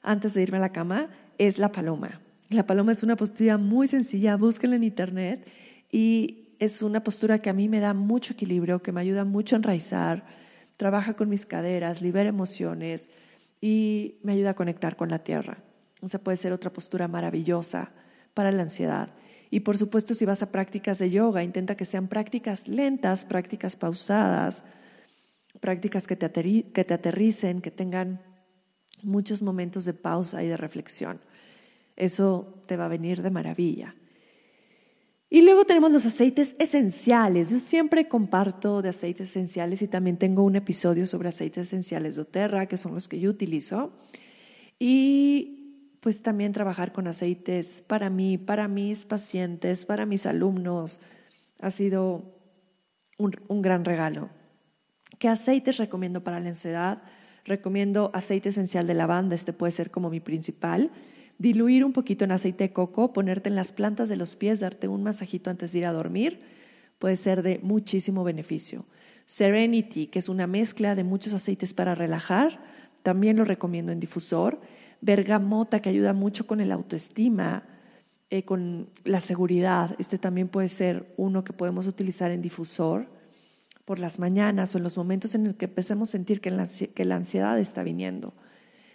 antes 0.03 0.35
de 0.35 0.43
irme 0.43 0.59
a 0.59 0.61
la 0.61 0.73
cama 0.73 1.09
es 1.39 1.59
la 1.59 1.73
paloma. 1.73 2.21
La 2.51 2.67
paloma 2.67 2.93
es 2.93 3.03
una 3.03 3.17
postura 3.17 3.57
muy 3.57 3.89
sencilla, 3.89 4.37
búsquenla 4.37 4.77
en 4.77 4.85
internet 4.85 5.49
y 5.91 6.55
es 6.59 6.83
una 6.83 7.03
postura 7.03 7.41
que 7.41 7.49
a 7.49 7.55
mí 7.55 7.69
me 7.69 7.81
da 7.81 7.95
mucho 7.95 8.35
equilibrio, 8.35 8.83
que 8.83 8.93
me 8.93 9.01
ayuda 9.01 9.25
mucho 9.25 9.57
a 9.57 9.59
enraizar 9.59 10.46
trabaja 10.77 11.15
con 11.15 11.29
mis 11.29 11.47
caderas, 11.47 12.03
libera 12.03 12.29
emociones 12.29 13.09
y 13.61 14.19
me 14.23 14.33
ayuda 14.33 14.51
a 14.51 14.55
conectar 14.55 14.97
con 14.97 15.09
la 15.09 15.21
tierra. 15.21 15.59
Esa 16.03 16.19
puede 16.19 16.37
ser 16.37 16.53
otra 16.53 16.73
postura 16.73 17.09
maravillosa 17.09 17.91
para 18.35 18.53
la 18.53 18.63
ansiedad. 18.63 19.11
Y 19.51 19.61
por 19.61 19.77
supuesto, 19.77 20.15
si 20.15 20.25
vas 20.25 20.43
a 20.43 20.51
prácticas 20.51 20.99
de 20.99 21.11
yoga, 21.11 21.43
intenta 21.43 21.77
que 21.77 21.85
sean 21.85 22.09
prácticas 22.09 22.69
lentas, 22.69 23.25
prácticas 23.25 23.77
pausadas, 23.77 24.65
prácticas 25.61 26.07
que 26.07 26.17
te, 26.17 26.31
que 26.73 26.85
te 26.85 26.95
aterricen, 26.95 27.61
que 27.61 27.71
tengan 27.71 28.21
muchos 29.03 29.43
momentos 29.43 29.85
de 29.85 29.95
pausa 29.95 30.43
y 30.43 30.49
de 30.49 30.57
reflexión. 30.57 31.21
Eso 31.97 32.63
te 32.67 32.77
va 32.77 32.87
a 32.87 32.89
venir 32.89 33.23
de 33.23 33.31
maravilla. 33.31 33.95
Y 35.29 35.43
luego 35.43 35.65
tenemos 35.65 35.91
los 35.91 36.07
aceites 36.07 36.55
esenciales. 36.59 37.51
Yo 37.51 37.59
siempre 37.59 38.07
comparto 38.07 38.81
de 38.81 38.91
aceites 38.91 39.31
esenciales 39.31 39.83
y 39.83 39.89
también 39.89 40.19
tengo 40.19 40.45
un 40.45 40.55
episodio 40.55 41.07
sobre 41.07 41.29
aceites 41.29 41.67
esenciales 41.67 42.15
de 42.15 42.23
Oterra, 42.23 42.67
que 42.67 42.77
son 42.77 42.95
los 42.95 43.09
que 43.09 43.19
yo 43.19 43.31
utilizo. 43.31 43.93
Y 44.79 45.99
pues 46.01 46.23
también 46.23 46.53
trabajar 46.53 46.93
con 46.93 47.09
aceites 47.09 47.83
para 47.85 48.09
mí, 48.09 48.39
para 48.39 48.69
mis 48.69 49.05
pacientes, 49.05 49.85
para 49.85 50.07
mis 50.07 50.27
alumnos, 50.27 51.01
ha 51.61 51.71
sido 51.71 52.23
un, 53.19 53.35
un 53.49 53.63
gran 53.63 53.85
regalo. 53.85 54.31
¿Qué 55.19 55.29
aceites 55.29 55.79
recomiendo 55.79 56.23
para 56.23 56.39
la 56.39 56.51
ansiedad? 56.51 57.03
Recomiendo 57.45 58.13
aceite 58.15 58.51
esencial 58.51 58.87
de 58.87 58.95
lavanda, 58.95 59.35
este 59.35 59.53
puede 59.53 59.73
ser 59.73 59.91
como 59.91 60.11
mi 60.11 60.21
principal 60.21 60.93
diluir 61.39 61.85
un 61.85 61.93
poquito 61.93 62.25
en 62.25 62.33
aceite 62.33 62.65
de 62.65 62.73
coco, 62.73 63.13
ponerte 63.13 63.49
en 63.49 63.57
las 63.57 63.73
plantas 63.73 64.09
de 64.09 64.17
los 64.17 64.37
pies, 64.37 64.61
darte 64.61 64.89
un 64.89 65.03
masajito 65.03 65.51
antes 65.51 65.73
de 65.73 65.79
ir 65.79 65.87
a 65.87 65.93
dormir, 65.93 66.41
puede 66.99 67.17
ser 67.17 67.43
de 67.43 67.59
muchísimo 67.63 68.25
beneficio. 68.25 68.87
Serenity, 69.27 70.07
que 70.07 70.19
es 70.19 70.29
una 70.29 70.47
mezcla 70.47 70.95
de 70.95 71.05
muchos 71.05 71.35
aceites 71.35 71.75
para 71.75 71.95
relajar, 71.95 72.61
también 73.03 73.37
lo 73.37 73.45
recomiendo 73.45 73.93
en 73.93 74.01
difusor. 74.01 74.61
Bergamota, 75.01 75.81
que 75.81 75.91
ayuda 75.91 76.13
mucho 76.13 76.47
con 76.47 76.61
el 76.61 76.73
autoestima, 76.73 77.65
eh, 78.31 78.45
con 78.45 78.89
la 79.05 79.21
seguridad. 79.21 79.95
Este 79.99 80.19
también 80.19 80.49
puede 80.49 80.69
ser 80.69 81.13
uno 81.17 81.45
que 81.45 81.53
podemos 81.53 81.87
utilizar 81.87 82.31
en 82.31 82.43
difusor 82.43 83.07
por 83.85 84.01
las 84.01 84.19
mañanas 84.19 84.75
o 84.75 84.79
en 84.79 84.85
los 84.85 84.97
momentos 84.97 85.35
en 85.35 85.45
los 85.45 85.55
que 85.55 85.67
empecemos 85.67 86.09
a 86.09 86.13
sentir 86.13 86.41
que 86.41 86.51
la, 86.51 86.67
que 86.67 87.05
la 87.05 87.17
ansiedad 87.17 87.59
está 87.59 87.85
viniendo. 87.85 88.35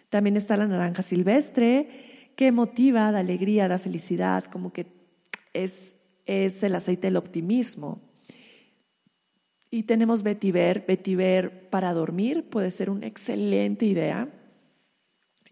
También 0.10 0.36
está 0.36 0.58
la 0.58 0.68
naranja 0.68 1.02
silvestre, 1.02 2.21
que 2.42 2.52
motiva, 2.52 3.12
da 3.12 3.20
alegría, 3.20 3.68
da 3.68 3.78
felicidad, 3.78 4.46
como 4.46 4.74
que 4.74 4.88
es, 5.54 5.94
es 6.26 6.64
el 6.64 6.74
aceite 6.74 7.06
del 7.06 7.18
optimismo. 7.18 8.02
Y 9.70 9.84
tenemos 9.84 10.24
vetiver, 10.24 10.84
vetiver 10.88 11.70
para 11.70 11.94
dormir, 11.94 12.50
puede 12.50 12.72
ser 12.72 12.90
una 12.90 13.06
excelente 13.06 13.86
idea. 13.86 14.28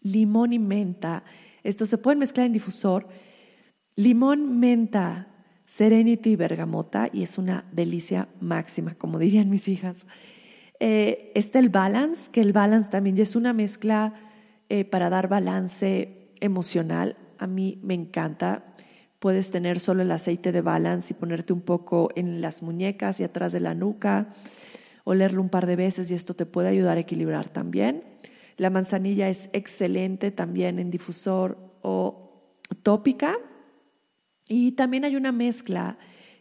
Limón 0.01 0.51
y 0.51 0.57
menta, 0.57 1.23
esto 1.61 1.85
se 1.85 1.99
puede 1.99 2.17
mezclar 2.17 2.47
en 2.47 2.53
difusor. 2.53 3.07
Limón, 3.95 4.59
menta, 4.59 5.27
serenity 5.67 6.31
y 6.31 6.35
bergamota, 6.37 7.07
y 7.13 7.21
es 7.21 7.37
una 7.37 7.65
delicia 7.71 8.29
máxima, 8.41 8.95
como 8.95 9.19
dirían 9.19 9.51
mis 9.51 9.67
hijas. 9.67 10.07
Eh, 10.79 11.31
está 11.35 11.59
el 11.59 11.69
balance, 11.69 12.31
que 12.31 12.41
el 12.41 12.51
balance 12.51 12.89
también 12.89 13.15
es 13.19 13.35
una 13.35 13.53
mezcla 13.53 14.15
eh, 14.69 14.85
para 14.85 15.11
dar 15.11 15.27
balance 15.27 16.18
emocional. 16.41 17.17
A 17.37 17.47
mí 17.47 17.79
me 17.83 17.93
encanta. 17.93 18.75
Puedes 19.19 19.51
tener 19.51 19.79
solo 19.79 20.01
el 20.01 20.11
aceite 20.11 20.51
de 20.51 20.61
balance 20.61 21.13
y 21.13 21.17
ponerte 21.17 21.53
un 21.53 21.61
poco 21.61 22.09
en 22.15 22.41
las 22.41 22.63
muñecas 22.63 23.19
y 23.19 23.23
atrás 23.23 23.51
de 23.51 23.59
la 23.59 23.75
nuca, 23.75 24.29
olerlo 25.03 25.41
un 25.41 25.49
par 25.49 25.65
de 25.65 25.75
veces 25.75 26.09
y 26.09 26.13
esto 26.13 26.33
te 26.33 26.45
puede 26.45 26.69
ayudar 26.69 26.97
a 26.97 27.01
equilibrar 27.01 27.49
también. 27.49 28.03
La 28.57 28.69
manzanilla 28.69 29.29
es 29.29 29.49
excelente 29.53 30.31
también 30.31 30.79
en 30.79 30.89
difusor 30.89 31.57
o 31.81 32.55
tópica. 32.83 33.37
Y 34.47 34.71
también 34.73 35.05
hay 35.05 35.15
una 35.15 35.31
mezcla 35.31 35.97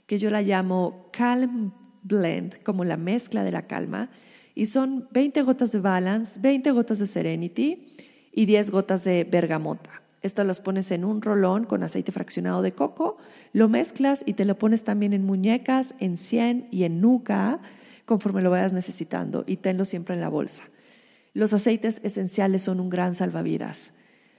que 0.07 0.19
yo 0.19 0.31
la 0.31 0.43
llamo 0.43 1.11
Calm 1.13 1.73
Blend, 2.03 2.63
como 2.63 2.85
la 2.85 2.97
mezcla 2.97 3.45
de 3.45 3.53
la 3.53 3.67
calma. 3.67 4.11
Y 4.55 4.67
son 4.67 5.09
20 5.13 5.43
gotas 5.43 5.73
de 5.73 5.81
Balance, 5.81 6.41
20 6.41 6.71
gotas 6.73 6.99
de 6.99 7.07
Serenity 7.07 7.97
y 8.33 8.47
10 8.47 8.71
gotas 8.71 9.05
de 9.05 9.25
bergamota. 9.25 10.03
Estas 10.21 10.47
las 10.47 10.61
pones 10.61 10.91
en 10.91 11.05
un 11.05 11.23
rolón 11.23 11.65
con 11.65 11.83
aceite 11.83 12.11
fraccionado 12.11 12.63
de 12.63 12.73
coco, 12.73 13.19
lo 13.53 13.69
mezclas 13.69 14.25
y 14.27 14.35
te 14.35 14.45
lo 14.45 14.59
pones 14.59 14.85
también 14.85 15.13
en 15.13 15.25
muñecas, 15.25 15.95
en 16.01 16.17
sien 16.17 16.67
y 16.71 16.85
en 16.85 17.01
nuca, 17.01 17.61
conforme 18.05 18.43
lo 18.43 18.51
vayas 18.51 18.73
necesitando, 18.73 19.45
y 19.47 19.59
tenlo 19.59 19.85
siempre 19.85 20.15
en 20.15 20.21
la 20.21 20.29
bolsa. 20.29 20.65
Los 21.35 21.53
aceites 21.53 22.01
esenciales 22.03 22.63
son 22.63 22.81
un 22.81 22.89
gran 22.89 23.15
salvavidas. 23.15 23.93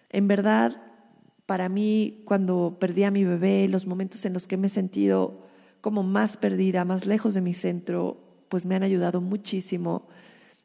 En 0.10 0.28
verdad, 0.28 0.82
para 1.46 1.70
mí, 1.70 2.24
cuando 2.26 2.78
perdí 2.80 3.04
a 3.04 3.12
mi 3.12 3.24
bebé, 3.24 3.68
los 3.68 3.86
momentos 3.86 4.26
en 4.26 4.34
los 4.34 4.48
que 4.48 4.58
me 4.58 4.68
he 4.68 4.70
sentido 4.70 5.48
como 5.82 6.04
más 6.04 6.36
perdida, 6.36 6.84
más 6.84 7.06
lejos 7.06 7.34
de 7.36 7.42
mi 7.42 7.54
centro, 7.54 8.18
pues 8.50 8.66
me 8.66 8.76
han 8.76 8.84
ayudado 8.84 9.22
muchísimo 9.22 10.08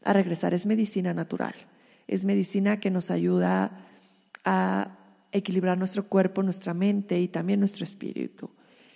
a 0.02 0.12
regresar. 0.12 0.54
Es 0.54 0.66
medicina 0.66 1.14
natural, 1.14 1.54
es 2.06 2.24
medicina 2.24 2.80
que 2.80 2.90
nos 2.90 3.10
ayuda 3.10 3.86
a 4.44 4.98
equilibrar 5.32 5.76
nuestro 5.78 6.08
cuerpo, 6.08 6.42
nuestra 6.42 6.74
mente 6.74 7.20
y 7.20 7.28
también 7.28 7.58
nuestro 7.58 7.84
espíritu. 7.84 8.50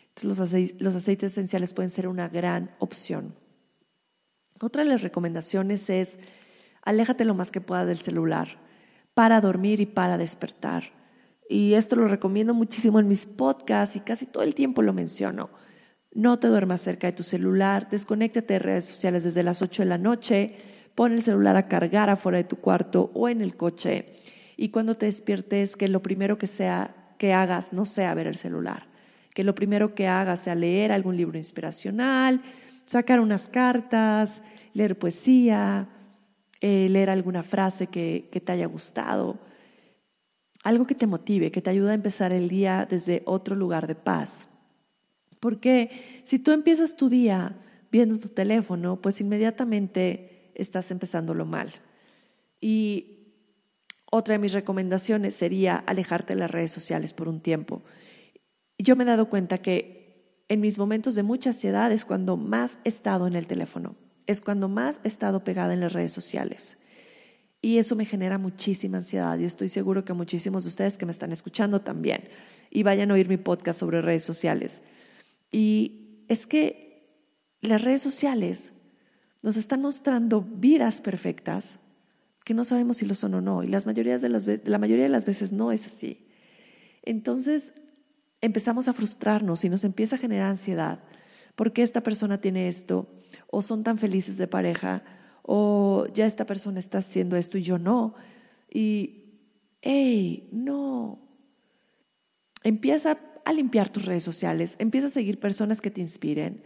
Entonces, 0.09 0.75
los, 0.81 0.95
aceites, 0.95 1.33
esenciales 1.33 1.75
pueden 1.75 1.91
ser 1.91 2.09
una 2.09 2.29
gran 2.29 2.71
opción. 2.79 3.35
Otra 4.61 4.83
de 4.83 4.89
las 4.89 5.03
recomendaciones 5.03 5.89
es 5.91 6.19
aléjate 6.83 7.25
lo 7.25 7.35
más 7.35 7.51
que 7.51 7.61
pueda 7.61 7.87
del 7.87 7.99
celular 7.99 8.59
para 9.15 9.41
dormir 9.41 9.81
y 9.81 9.87
para 9.87 10.19
despertar. 10.19 10.85
Y 11.49 11.75
esto 11.75 11.97
lo 11.97 12.09
recomiendo 12.09 12.55
muchísimo 12.55 13.01
en 13.01 13.09
mis 13.09 13.27
podcasts 13.27 13.97
y 13.97 14.01
casi 14.01 14.27
todo 14.27 14.43
el 14.43 14.55
tiempo 14.55 14.83
lo 14.83 14.93
menciono. 14.93 15.51
No 16.13 16.39
te 16.39 16.49
duermas 16.49 16.81
cerca 16.81 17.07
de 17.07 17.13
tu 17.13 17.23
celular, 17.23 17.89
desconéctate 17.89 18.55
de 18.55 18.59
redes 18.59 18.85
sociales 18.85 19.25
desde 19.25 19.43
las 19.43 19.63
8 19.63 19.83
de 19.83 19.89
la 19.89 19.99
noche, 19.99 20.57
pon 20.99 21.13
el 21.13 21.23
celular 21.23 21.55
a 21.55 21.69
cargar 21.69 22.11
afuera 22.11 22.39
de 22.39 22.43
tu 22.43 22.57
cuarto 22.57 23.13
o 23.15 23.29
en 23.29 23.41
el 23.41 23.55
coche. 23.55 24.07
Y 24.57 24.71
cuando 24.71 24.97
te 24.97 25.07
despiertes 25.07 25.77
que 25.77 25.87
lo 25.87 26.03
primero 26.03 26.39
que 26.39 26.49
sea 26.49 27.15
que 27.19 27.33
hagas 27.33 27.73
no 27.73 27.87
sea 27.87 28.15
ver 28.15 28.27
el 28.27 28.35
celular, 28.35 28.89
que 29.33 29.45
lo 29.45 29.55
primero 29.55 29.95
que 29.95 30.09
hagas 30.09 30.41
sea 30.41 30.57
leer 30.57 30.91
algún 30.91 31.17
libro 31.17 31.39
inspiracional, 31.39 32.43
sacar 32.85 33.21
unas 33.21 33.47
cartas, 33.47 34.43
leer 34.75 34.99
poesía, 34.99 35.87
eh, 36.61 36.89
leer 36.91 37.11
alguna 37.11 37.45
frase 37.45 37.87
que, 37.87 38.29
que 38.33 38.41
te 38.41 38.51
haya 38.51 38.67
gustado, 38.67 39.39
algo 40.65 40.85
que 40.85 40.97
te 40.97 41.07
motive, 41.07 41.53
que 41.53 41.63
te 41.63 41.71
ayude 41.71 41.93
a 41.93 41.95
empezar 41.95 42.33
el 42.33 42.49
día 42.49 42.89
desde 42.91 43.23
otro 43.25 43.55
lugar 43.55 43.87
de 43.87 43.95
paz. 43.95 44.49
Porque 45.39 46.23
si 46.25 46.41
tú 46.41 46.51
empiezas 46.51 46.97
tu 46.97 47.09
día 47.09 47.57
viendo 47.93 48.19
tu 48.19 48.31
teléfono, 48.31 49.01
pues 49.01 49.21
inmediatamente 49.21 50.38
estás 50.59 50.91
empezándolo 50.91 51.47
mal. 51.47 51.73
Y 52.61 53.19
otra 54.11 54.35
de 54.35 54.39
mis 54.39 54.53
recomendaciones 54.53 55.35
sería 55.35 55.77
alejarte 55.77 56.35
de 56.35 56.41
las 56.41 56.51
redes 56.51 56.73
sociales 56.73 57.13
por 57.13 57.29
un 57.29 57.41
tiempo. 57.41 57.83
Yo 58.79 58.97
me 58.97 59.05
he 59.05 59.07
dado 59.07 59.29
cuenta 59.29 59.59
que 59.59 60.45
en 60.49 60.61
mis 60.61 60.79
momentos 60.79 61.15
de 61.15 61.23
mucha 61.23 61.51
ansiedad 61.51 61.93
es 61.93 62.05
cuando 62.05 62.37
más 62.37 62.79
he 62.85 62.89
estado 62.89 63.27
en 63.27 63.37
el 63.37 63.47
teléfono, 63.47 63.97
es 64.27 64.41
cuando 64.41 64.69
más 64.69 65.01
he 65.05 65.09
estado 65.09 65.45
pegada 65.45 65.75
en 65.75 65.81
las 65.81 65.93
redes 65.93 66.13
sociales. 66.13 66.79
Y 67.61 67.79
eso 67.79 67.97
me 67.97 68.05
genera 68.05 68.39
muchísima 68.39 68.99
ansiedad 68.99 69.37
y 69.39 69.45
estoy 69.45 69.69
seguro 69.69 70.05
que 70.05 70.13
muchísimos 70.13 70.65
de 70.65 70.69
ustedes 70.69 70.97
que 70.97 71.07
me 71.07 71.13
están 71.13 71.33
escuchando 71.33 71.81
también 71.81 72.29
y 72.71 72.85
vayan 72.85 73.11
a 73.11 73.15
oír 73.15 73.29
mi 73.29 73.37
podcast 73.37 73.81
sobre 73.81 74.01
redes 74.01 74.23
sociales. 74.23 74.83
Y 75.51 76.25
es 76.29 76.47
que 76.47 76.89
las 77.61 77.83
redes 77.83 78.01
sociales 78.01 78.73
nos 79.49 79.57
están 79.57 79.81
mostrando 79.81 80.43
vidas 80.43 81.01
perfectas 81.01 81.81
que 82.45 82.53
no 82.53 82.65
sabemos 82.65 82.99
si 82.99 83.07
lo 83.07 83.15
son 83.15 83.33
o 83.33 83.41
no. 83.41 83.63
Y 83.63 83.69
las 83.69 83.87
mayorías 83.87 84.21
de 84.21 84.29
las, 84.29 84.47
la 84.47 84.77
mayoría 84.77 85.05
de 85.05 85.09
las 85.09 85.25
veces 85.25 85.53
no 85.53 85.73
es 85.73 85.87
así. 85.87 86.27
Entonces 87.03 87.73
empezamos 88.43 88.89
a 88.89 88.93
frustrarnos 88.93 89.65
y 89.65 89.71
nos 89.71 89.85
empieza 89.85 90.17
a 90.17 90.19
generar 90.19 90.51
ansiedad. 90.51 91.03
¿Por 91.57 91.73
qué 91.73 91.81
esta 91.81 92.03
persona 92.03 92.43
tiene 92.43 92.69
esto? 92.69 93.09
¿O 93.47 93.63
son 93.63 93.85
tan 93.85 93.97
felices 93.97 94.37
de 94.37 94.49
pareja? 94.49 95.03
¿O 95.41 96.05
ya 96.13 96.27
esta 96.27 96.45
persona 96.45 96.79
está 96.79 96.99
haciendo 96.99 97.35
esto 97.35 97.57
y 97.57 97.63
yo 97.63 97.79
no? 97.79 98.17
Y, 98.71 99.31
hey, 99.81 100.51
no. 100.53 101.21
Empieza 102.63 103.17
a 103.47 103.53
limpiar 103.55 103.89
tus 103.89 104.05
redes 104.05 104.25
sociales, 104.25 104.77
empieza 104.79 105.07
a 105.07 105.11
seguir 105.11 105.41
personas 105.41 105.81
que 105.81 105.91
te 105.91 106.03
inspiren, 106.03 106.63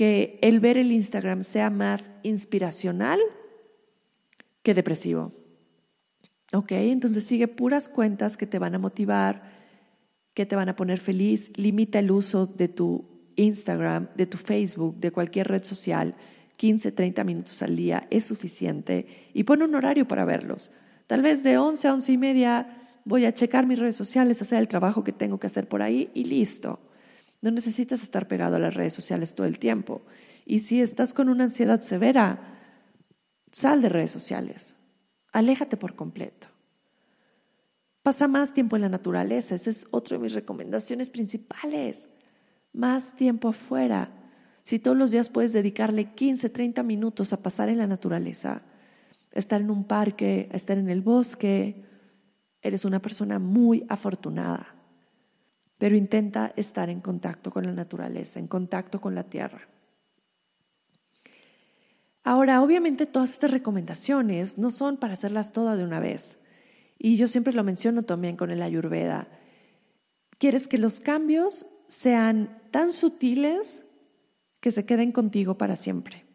que 0.00 0.38
el 0.40 0.60
ver 0.60 0.78
el 0.78 0.92
Instagram 0.92 1.42
sea 1.42 1.68
más 1.68 2.10
inspiracional 2.22 3.20
que 4.62 4.72
depresivo. 4.72 5.34
¿Ok? 6.54 6.72
Entonces 6.72 7.22
sigue 7.22 7.48
puras 7.48 7.90
cuentas 7.90 8.38
que 8.38 8.46
te 8.46 8.58
van 8.58 8.74
a 8.74 8.78
motivar, 8.78 9.42
que 10.32 10.46
te 10.46 10.56
van 10.56 10.70
a 10.70 10.74
poner 10.74 11.00
feliz. 11.00 11.52
Limita 11.56 11.98
el 11.98 12.10
uso 12.12 12.46
de 12.46 12.68
tu 12.68 13.04
Instagram, 13.36 14.08
de 14.16 14.24
tu 14.24 14.38
Facebook, 14.38 14.96
de 14.98 15.10
cualquier 15.10 15.48
red 15.48 15.64
social. 15.64 16.14
15, 16.56 16.92
30 16.92 17.22
minutos 17.22 17.60
al 17.60 17.76
día 17.76 18.06
es 18.08 18.24
suficiente 18.24 19.06
y 19.34 19.44
pon 19.44 19.60
un 19.60 19.74
horario 19.74 20.08
para 20.08 20.24
verlos. 20.24 20.70
Tal 21.08 21.20
vez 21.20 21.42
de 21.42 21.58
11 21.58 21.88
a 21.88 21.92
11 21.92 22.10
y 22.10 22.16
media 22.16 22.88
voy 23.04 23.26
a 23.26 23.34
checar 23.34 23.66
mis 23.66 23.78
redes 23.78 23.96
sociales, 23.96 24.40
hacer 24.40 24.60
el 24.60 24.68
trabajo 24.68 25.04
que 25.04 25.12
tengo 25.12 25.38
que 25.38 25.48
hacer 25.48 25.68
por 25.68 25.82
ahí 25.82 26.10
y 26.14 26.24
listo. 26.24 26.80
No 27.40 27.50
necesitas 27.50 28.02
estar 28.02 28.28
pegado 28.28 28.56
a 28.56 28.58
las 28.58 28.74
redes 28.74 28.92
sociales 28.92 29.34
todo 29.34 29.46
el 29.46 29.58
tiempo. 29.58 30.02
Y 30.44 30.60
si 30.60 30.80
estás 30.80 31.14
con 31.14 31.28
una 31.28 31.44
ansiedad 31.44 31.80
severa, 31.80 32.50
Sal 33.52 33.82
de 33.82 33.88
redes 33.88 34.10
sociales. 34.10 34.76
Aléjate 35.32 35.76
por 35.76 35.96
completo. 35.96 36.46
Pasa 38.02 38.28
más 38.28 38.54
tiempo 38.54 38.76
en 38.76 38.82
la 38.82 38.88
naturaleza. 38.88 39.54
Esa 39.54 39.70
es 39.70 39.86
otra 39.90 40.16
de 40.16 40.22
mis 40.22 40.34
recomendaciones 40.34 41.10
principales. 41.10 42.08
Más 42.72 43.14
tiempo 43.16 43.48
afuera. 43.48 44.12
Si 44.62 44.78
todos 44.78 44.96
los 44.96 45.10
días 45.10 45.28
puedes 45.28 45.52
dedicarle 45.52 46.14
15, 46.14 46.48
30 46.48 46.82
minutos 46.82 47.32
a 47.32 47.42
pasar 47.42 47.68
en 47.68 47.78
la 47.78 47.86
naturaleza, 47.86 48.62
estar 49.32 49.60
en 49.60 49.70
un 49.70 49.84
parque, 49.84 50.48
estar 50.52 50.78
en 50.78 50.88
el 50.88 51.00
bosque, 51.00 51.84
eres 52.62 52.84
una 52.84 53.02
persona 53.02 53.38
muy 53.38 53.84
afortunada. 53.88 54.76
Pero 55.80 55.96
intenta 55.96 56.52
estar 56.56 56.90
en 56.90 57.00
contacto 57.00 57.50
con 57.50 57.64
la 57.64 57.72
naturaleza, 57.72 58.38
en 58.38 58.48
contacto 58.48 59.00
con 59.00 59.14
la 59.14 59.24
tierra. 59.24 59.66
Ahora, 62.22 62.60
obviamente 62.62 63.06
todas 63.06 63.30
estas 63.30 63.50
recomendaciones 63.50 64.58
no 64.58 64.70
son 64.70 64.98
para 64.98 65.14
hacerlas 65.14 65.52
todas 65.52 65.78
de 65.78 65.84
una 65.84 65.98
vez. 65.98 66.38
Y 66.98 67.16
yo 67.16 67.26
siempre 67.28 67.54
lo 67.54 67.64
menciono 67.64 68.02
también 68.02 68.36
con 68.36 68.50
el 68.50 68.60
ayurveda. 68.60 69.28
Quieres 70.36 70.68
que 70.68 70.76
los 70.76 71.00
cambios 71.00 71.64
sean 71.88 72.60
tan 72.70 72.92
sutiles 72.92 73.82
que 74.60 74.72
se 74.72 74.84
queden 74.84 75.12
contigo 75.12 75.56
para 75.56 75.76
siempre. 75.76 76.26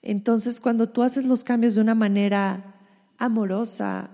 Entonces, 0.00 0.58
cuando 0.58 0.88
tú 0.88 1.02
haces 1.02 1.26
los 1.26 1.44
cambios 1.44 1.74
de 1.74 1.82
una 1.82 1.94
manera 1.94 2.76
amorosa 3.18 4.08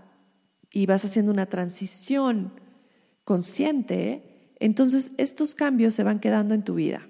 y 0.73 0.87
vas 0.87 1.05
haciendo 1.05 1.31
una 1.31 1.47
transición 1.47 2.61
consciente, 3.23 4.36
entonces 4.59 5.13
estos 5.19 5.55
cambios 5.55 5.95
se 5.95 6.03
van 6.03 6.21
quedando 6.21 6.55
en 6.55 6.65
tu 6.65 6.75
vida. 6.75 7.07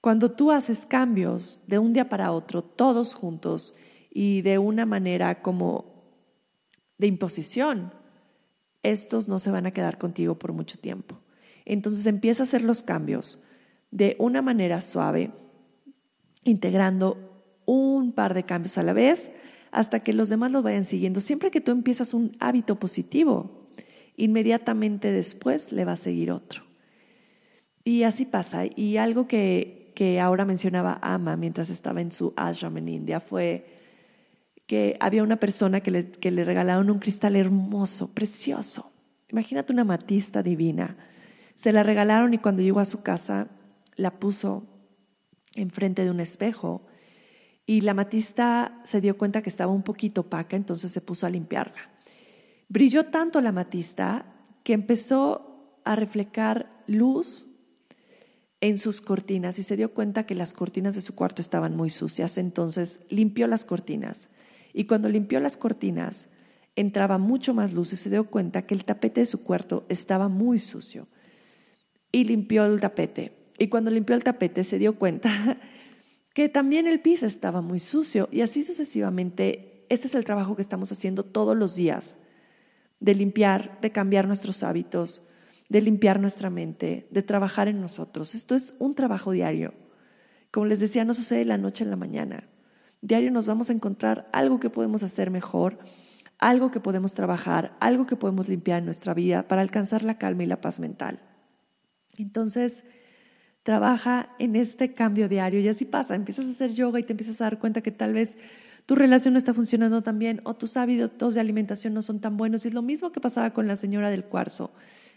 Cuando 0.00 0.30
tú 0.30 0.52
haces 0.52 0.86
cambios 0.86 1.60
de 1.66 1.78
un 1.78 1.92
día 1.92 2.08
para 2.08 2.32
otro, 2.32 2.62
todos 2.62 3.14
juntos 3.14 3.74
y 4.10 4.42
de 4.42 4.58
una 4.58 4.86
manera 4.86 5.42
como 5.42 5.96
de 6.98 7.08
imposición, 7.08 7.92
estos 8.82 9.28
no 9.28 9.38
se 9.38 9.50
van 9.50 9.66
a 9.66 9.72
quedar 9.72 9.98
contigo 9.98 10.38
por 10.38 10.52
mucho 10.52 10.78
tiempo. 10.78 11.18
Entonces 11.64 12.06
empieza 12.06 12.42
a 12.42 12.46
hacer 12.46 12.62
los 12.62 12.82
cambios 12.82 13.40
de 13.90 14.16
una 14.18 14.42
manera 14.42 14.80
suave, 14.80 15.32
integrando 16.44 17.18
un 17.66 18.12
par 18.12 18.34
de 18.34 18.44
cambios 18.44 18.78
a 18.78 18.84
la 18.84 18.92
vez 18.92 19.32
hasta 19.72 20.00
que 20.00 20.12
los 20.12 20.28
demás 20.28 20.52
los 20.52 20.62
vayan 20.62 20.84
siguiendo. 20.84 21.20
Siempre 21.20 21.50
que 21.50 21.60
tú 21.60 21.72
empiezas 21.72 22.14
un 22.14 22.36
hábito 22.38 22.76
positivo, 22.76 23.65
inmediatamente 24.16 25.12
después 25.12 25.72
le 25.72 25.84
va 25.84 25.92
a 25.92 25.96
seguir 25.96 26.30
otro. 26.30 26.62
Y 27.84 28.02
así 28.02 28.24
pasa. 28.24 28.64
Y 28.66 28.96
algo 28.96 29.28
que, 29.28 29.92
que 29.94 30.20
ahora 30.20 30.44
mencionaba 30.44 30.98
Ama 31.02 31.36
mientras 31.36 31.70
estaba 31.70 32.00
en 32.00 32.12
su 32.12 32.32
ashram 32.36 32.76
en 32.78 32.88
India 32.88 33.20
fue 33.20 33.66
que 34.66 34.96
había 34.98 35.22
una 35.22 35.36
persona 35.36 35.80
que 35.80 35.90
le, 35.90 36.10
que 36.10 36.30
le 36.30 36.44
regalaron 36.44 36.90
un 36.90 36.98
cristal 36.98 37.36
hermoso, 37.36 38.08
precioso. 38.12 38.90
Imagínate 39.30 39.72
una 39.72 39.84
matista 39.84 40.42
divina. 40.42 40.96
Se 41.54 41.72
la 41.72 41.82
regalaron 41.82 42.34
y 42.34 42.38
cuando 42.38 42.62
llegó 42.62 42.80
a 42.80 42.84
su 42.84 43.02
casa 43.02 43.48
la 43.94 44.18
puso 44.18 44.66
enfrente 45.54 46.04
de 46.04 46.10
un 46.10 46.20
espejo 46.20 46.86
y 47.64 47.80
la 47.80 47.94
matista 47.94 48.80
se 48.84 49.00
dio 49.00 49.16
cuenta 49.16 49.42
que 49.42 49.48
estaba 49.48 49.72
un 49.72 49.82
poquito 49.82 50.22
opaca, 50.22 50.56
entonces 50.56 50.92
se 50.92 51.00
puso 51.00 51.26
a 51.26 51.30
limpiarla. 51.30 51.95
Brilló 52.68 53.06
tanto 53.06 53.40
la 53.40 53.52
matista 53.52 54.26
que 54.64 54.72
empezó 54.72 55.80
a 55.84 55.96
reflejar 55.96 56.82
luz 56.86 57.46
en 58.60 58.78
sus 58.78 59.00
cortinas 59.00 59.58
y 59.58 59.62
se 59.62 59.76
dio 59.76 59.92
cuenta 59.94 60.26
que 60.26 60.34
las 60.34 60.52
cortinas 60.52 60.94
de 60.94 61.00
su 61.00 61.14
cuarto 61.14 61.42
estaban 61.42 61.76
muy 61.76 61.90
sucias, 61.90 62.38
entonces 62.38 63.00
limpió 63.08 63.46
las 63.46 63.64
cortinas 63.64 64.28
y 64.76 64.84
cuando 64.84 65.08
limpió 65.08 65.40
las 65.40 65.56
cortinas, 65.56 66.28
entraba 66.74 67.16
mucho 67.16 67.54
más 67.54 67.72
luz 67.72 67.94
y 67.94 67.96
se 67.96 68.10
dio 68.10 68.24
cuenta 68.24 68.66
que 68.66 68.74
el 68.74 68.84
tapete 68.84 69.22
de 69.22 69.26
su 69.26 69.42
cuarto 69.42 69.86
estaba 69.88 70.28
muy 70.28 70.58
sucio. 70.58 71.08
Y 72.12 72.24
limpió 72.24 72.66
el 72.66 72.78
tapete. 72.78 73.32
Y 73.58 73.68
cuando 73.68 73.90
limpió 73.90 74.14
el 74.14 74.22
tapete 74.22 74.64
se 74.64 74.78
dio 74.78 74.98
cuenta 74.98 75.56
que 76.34 76.50
también 76.50 76.86
el 76.86 77.00
piso 77.00 77.24
estaba 77.24 77.62
muy 77.62 77.78
sucio. 77.78 78.28
Y 78.30 78.42
así 78.42 78.62
sucesivamente, 78.62 79.86
este 79.88 80.08
es 80.08 80.14
el 80.14 80.26
trabajo 80.26 80.54
que 80.54 80.62
estamos 80.62 80.92
haciendo 80.92 81.24
todos 81.24 81.56
los 81.56 81.74
días, 81.74 82.18
de 83.06 83.14
limpiar, 83.14 83.78
de 83.80 83.92
cambiar 83.92 84.26
nuestros 84.26 84.64
hábitos, 84.64 85.22
de 85.68 85.80
limpiar 85.80 86.18
nuestra 86.18 86.50
mente, 86.50 87.06
de 87.12 87.22
trabajar 87.22 87.68
en 87.68 87.80
nosotros. 87.80 88.34
Esto 88.34 88.56
es 88.56 88.74
un 88.80 88.96
trabajo 88.96 89.30
diario. 89.30 89.74
Como 90.50 90.66
les 90.66 90.80
decía, 90.80 91.04
no 91.04 91.14
sucede 91.14 91.38
de 91.38 91.44
la 91.44 91.56
noche 91.56 91.84
en 91.84 91.90
la 91.90 91.96
mañana. 91.96 92.48
Diario 93.02 93.30
nos 93.30 93.46
vamos 93.46 93.70
a 93.70 93.72
encontrar 93.72 94.28
algo 94.32 94.58
que 94.58 94.70
podemos 94.70 95.04
hacer 95.04 95.30
mejor, 95.30 95.78
algo 96.38 96.72
que 96.72 96.80
podemos 96.80 97.14
trabajar, 97.14 97.76
algo 97.78 98.06
que 98.06 98.16
podemos 98.16 98.48
limpiar 98.48 98.80
en 98.80 98.86
nuestra 98.86 99.14
vida 99.14 99.46
para 99.46 99.62
alcanzar 99.62 100.02
la 100.02 100.18
calma 100.18 100.42
y 100.42 100.46
la 100.46 100.60
paz 100.60 100.80
mental. 100.80 101.20
Entonces, 102.18 102.82
trabaja 103.62 104.30
en 104.40 104.56
este 104.56 104.94
cambio 104.94 105.28
diario 105.28 105.60
y 105.60 105.68
así 105.68 105.84
pasa, 105.84 106.16
empiezas 106.16 106.46
a 106.46 106.50
hacer 106.50 106.72
yoga 106.72 106.98
y 106.98 107.04
te 107.04 107.12
empiezas 107.12 107.40
a 107.40 107.44
dar 107.44 107.60
cuenta 107.60 107.82
que 107.82 107.92
tal 107.92 108.14
vez 108.14 108.36
tu 108.86 108.94
relación 108.94 109.34
no 109.34 109.38
está 109.38 109.52
funcionando 109.52 110.02
tan 110.02 110.18
bien 110.20 110.40
o 110.44 110.54
tus 110.54 110.76
hábitos 110.76 111.34
de 111.34 111.40
alimentación 111.40 111.92
no 111.92 112.02
son 112.02 112.20
tan 112.20 112.36
buenos. 112.36 112.64
Y 112.64 112.68
es 112.68 112.74
lo 112.74 112.82
mismo 112.82 113.10
que 113.10 113.20
pasaba 113.20 113.50
con 113.52 113.66
la 113.66 113.74
señora 113.74 114.10
del 114.10 114.24
cuarzo 114.24 114.70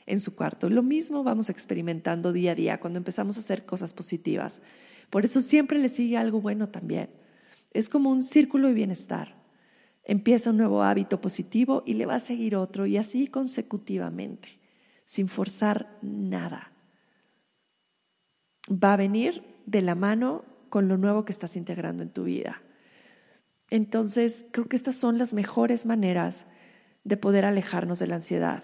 en 0.07 0.19
su 0.19 0.35
cuarto. 0.35 0.71
Lo 0.71 0.81
mismo 0.81 1.23
vamos 1.23 1.51
experimentando 1.51 2.33
día 2.33 2.53
a 2.53 2.55
día 2.55 2.79
cuando 2.79 2.97
empezamos 2.97 3.37
a 3.37 3.41
hacer 3.41 3.67
cosas 3.67 3.93
positivas. 3.93 4.61
Por 5.11 5.23
eso 5.23 5.39
siempre 5.39 5.77
le 5.77 5.89
sigue 5.89 6.17
algo 6.17 6.41
bueno 6.41 6.69
también. 6.69 7.11
Es 7.71 7.89
como 7.89 8.09
un 8.09 8.23
círculo 8.23 8.69
de 8.69 8.73
bienestar. 8.73 9.35
Empieza 10.03 10.49
un 10.49 10.57
nuevo 10.57 10.81
hábito 10.81 11.21
positivo 11.21 11.83
y 11.85 11.93
le 11.93 12.07
va 12.07 12.15
a 12.15 12.19
seguir 12.19 12.55
otro 12.55 12.87
y 12.87 12.97
así 12.97 13.27
consecutivamente, 13.27 14.59
sin 15.05 15.29
forzar 15.29 15.95
nada. 16.01 16.71
Va 18.67 18.93
a 18.93 18.97
venir 18.97 19.43
de 19.67 19.83
la 19.83 19.93
mano 19.93 20.43
con 20.69 20.87
lo 20.87 20.97
nuevo 20.97 21.23
que 21.23 21.31
estás 21.31 21.55
integrando 21.55 22.01
en 22.01 22.09
tu 22.09 22.23
vida. 22.23 22.63
Entonces, 23.69 24.45
creo 24.51 24.67
que 24.67 24.75
estas 24.75 24.95
son 24.95 25.17
las 25.17 25.33
mejores 25.33 25.85
maneras 25.85 26.45
de 27.03 27.17
poder 27.17 27.45
alejarnos 27.45 27.99
de 27.99 28.07
la 28.07 28.15
ansiedad. 28.15 28.63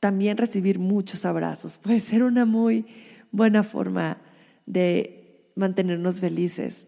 También 0.00 0.36
recibir 0.36 0.78
muchos 0.78 1.24
abrazos. 1.24 1.78
Puede 1.82 2.00
ser 2.00 2.22
una 2.22 2.44
muy 2.44 2.86
buena 3.30 3.62
forma 3.62 4.18
de 4.66 5.50
mantenernos 5.54 6.20
felices. 6.20 6.86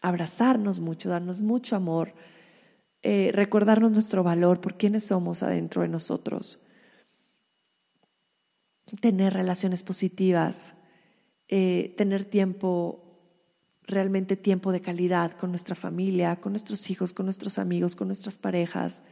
Abrazarnos 0.00 0.80
mucho, 0.80 1.08
darnos 1.08 1.40
mucho 1.40 1.76
amor, 1.76 2.14
eh, 3.02 3.30
recordarnos 3.32 3.92
nuestro 3.92 4.22
valor 4.22 4.60
por 4.60 4.76
quiénes 4.76 5.04
somos 5.04 5.42
adentro 5.42 5.82
de 5.82 5.88
nosotros, 5.88 6.62
tener 9.00 9.32
relaciones 9.32 9.82
positivas, 9.82 10.74
eh, 11.48 11.94
tener 11.96 12.24
tiempo, 12.24 13.11
realmente 13.86 14.36
tiempo 14.36 14.72
de 14.72 14.80
calidad 14.80 15.32
con 15.32 15.50
nuestra 15.50 15.74
familia, 15.74 16.36
con 16.36 16.52
nuestros 16.52 16.90
hijos, 16.90 17.12
con 17.12 17.26
nuestros 17.26 17.58
amigos, 17.58 17.96
con 17.96 18.08
nuestras 18.08 18.38
parejas, 18.38 19.04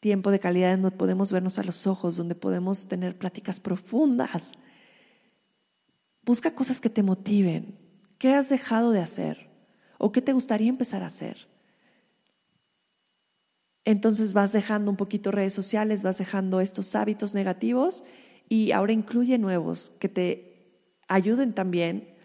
tiempo 0.00 0.30
de 0.30 0.40
calidad 0.40 0.78
donde 0.78 0.96
podemos 0.96 1.32
vernos 1.32 1.58
a 1.58 1.62
los 1.62 1.86
ojos, 1.86 2.16
donde 2.16 2.34
podemos 2.34 2.86
tener 2.86 3.16
pláticas 3.16 3.60
profundas. 3.60 4.52
Busca 6.22 6.54
cosas 6.54 6.80
que 6.80 6.90
te 6.90 7.02
motiven. 7.02 7.78
¿Qué 8.18 8.34
has 8.34 8.48
dejado 8.48 8.90
de 8.90 9.00
hacer? 9.00 9.48
¿O 9.98 10.12
qué 10.12 10.20
te 10.20 10.32
gustaría 10.32 10.68
empezar 10.68 11.02
a 11.02 11.06
hacer? 11.06 11.48
Entonces 13.84 14.32
vas 14.32 14.52
dejando 14.52 14.90
un 14.90 14.96
poquito 14.96 15.30
redes 15.30 15.52
sociales, 15.52 16.02
vas 16.02 16.18
dejando 16.18 16.60
estos 16.60 16.94
hábitos 16.94 17.34
negativos 17.34 18.02
y 18.48 18.72
ahora 18.72 18.92
incluye 18.92 19.38
nuevos 19.38 19.92
que 20.00 20.08
te 20.08 20.82
ayuden 21.08 21.54
también 21.54 22.15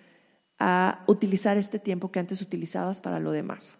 a 0.63 1.03
utilizar 1.07 1.57
este 1.57 1.79
tiempo 1.79 2.11
que 2.11 2.19
antes 2.19 2.39
utilizabas 2.39 3.01
para 3.01 3.19
lo 3.19 3.31
demás. 3.31 3.79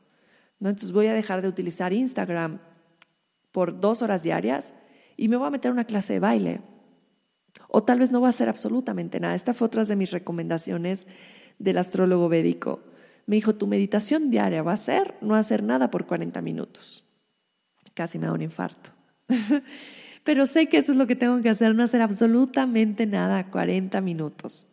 ¿no? 0.59 0.69
Entonces 0.69 0.91
voy 0.91 1.05
a 1.05 1.13
dejar 1.13 1.43
de 1.43 1.47
utilizar 1.47 1.93
Instagram 1.93 2.59
por 3.51 3.79
dos 3.79 4.01
horas 4.01 4.23
diarias 4.23 4.73
y 5.15 5.27
me 5.27 5.37
voy 5.37 5.45
a 5.45 5.51
meter 5.51 5.69
a 5.69 5.73
una 5.73 5.85
clase 5.85 6.13
de 6.13 6.19
baile. 6.19 6.61
O 7.67 7.83
tal 7.83 7.99
vez 7.99 8.11
no 8.11 8.19
va 8.19 8.27
a 8.27 8.29
hacer 8.31 8.49
absolutamente 8.49 9.19
nada. 9.19 9.35
Esta 9.35 9.53
fue 9.53 9.67
otra 9.67 9.85
de 9.85 9.95
mis 9.95 10.09
recomendaciones 10.09 11.05
del 11.59 11.77
astrólogo 11.77 12.29
védico. 12.29 12.81
Me 13.27 13.35
dijo, 13.35 13.53
tu 13.53 13.67
meditación 13.67 14.31
diaria 14.31 14.63
va 14.63 14.73
a 14.73 14.77
ser 14.77 15.13
no 15.21 15.35
hacer 15.35 15.61
nada 15.61 15.91
por 15.91 16.07
40 16.07 16.41
minutos. 16.41 17.05
Casi 17.93 18.17
me 18.17 18.25
da 18.25 18.33
un 18.33 18.41
infarto. 18.41 18.89
Pero 20.23 20.47
sé 20.47 20.67
que 20.67 20.77
eso 20.77 20.93
es 20.93 20.97
lo 20.97 21.05
que 21.05 21.15
tengo 21.15 21.43
que 21.43 21.49
hacer, 21.49 21.75
no 21.75 21.83
hacer 21.83 22.01
absolutamente 22.01 23.05
nada 23.05 23.51
40 23.51 24.01
minutos. 24.01 24.65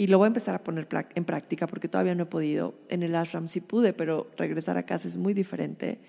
Y 0.00 0.06
lo 0.06 0.16
voy 0.16 0.24
a 0.24 0.28
empezar 0.28 0.54
a 0.54 0.64
poner 0.64 0.88
en 1.14 1.26
práctica 1.26 1.66
porque 1.66 1.86
todavía 1.86 2.14
no 2.14 2.22
he 2.22 2.26
podido. 2.26 2.72
En 2.88 3.02
el 3.02 3.14
ashram 3.14 3.46
sí 3.46 3.60
pude, 3.60 3.92
pero 3.92 4.30
regresar 4.38 4.78
a 4.78 4.86
casa 4.86 5.06
es 5.06 5.18
muy 5.18 5.34
diferente. 5.34 6.00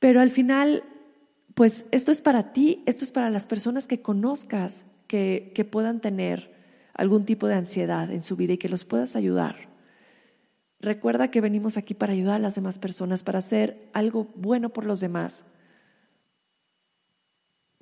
Pero 0.00 0.20
al 0.20 0.32
final, 0.32 0.82
pues 1.54 1.86
esto 1.92 2.10
es 2.10 2.20
para 2.20 2.52
ti, 2.52 2.82
esto 2.86 3.04
es 3.04 3.12
para 3.12 3.30
las 3.30 3.46
personas 3.46 3.86
que 3.86 4.02
conozcas 4.02 4.86
que, 5.06 5.52
que 5.54 5.64
puedan 5.64 6.00
tener 6.00 6.52
algún 6.92 7.24
tipo 7.26 7.46
de 7.46 7.54
ansiedad 7.54 8.10
en 8.10 8.24
su 8.24 8.34
vida 8.34 8.54
y 8.54 8.58
que 8.58 8.68
los 8.68 8.84
puedas 8.84 9.14
ayudar. 9.14 9.68
Recuerda 10.80 11.30
que 11.30 11.40
venimos 11.40 11.76
aquí 11.76 11.94
para 11.94 12.12
ayudar 12.12 12.34
a 12.34 12.40
las 12.40 12.56
demás 12.56 12.80
personas, 12.80 13.22
para 13.22 13.38
hacer 13.38 13.88
algo 13.92 14.26
bueno 14.34 14.70
por 14.70 14.84
los 14.84 14.98
demás, 14.98 15.44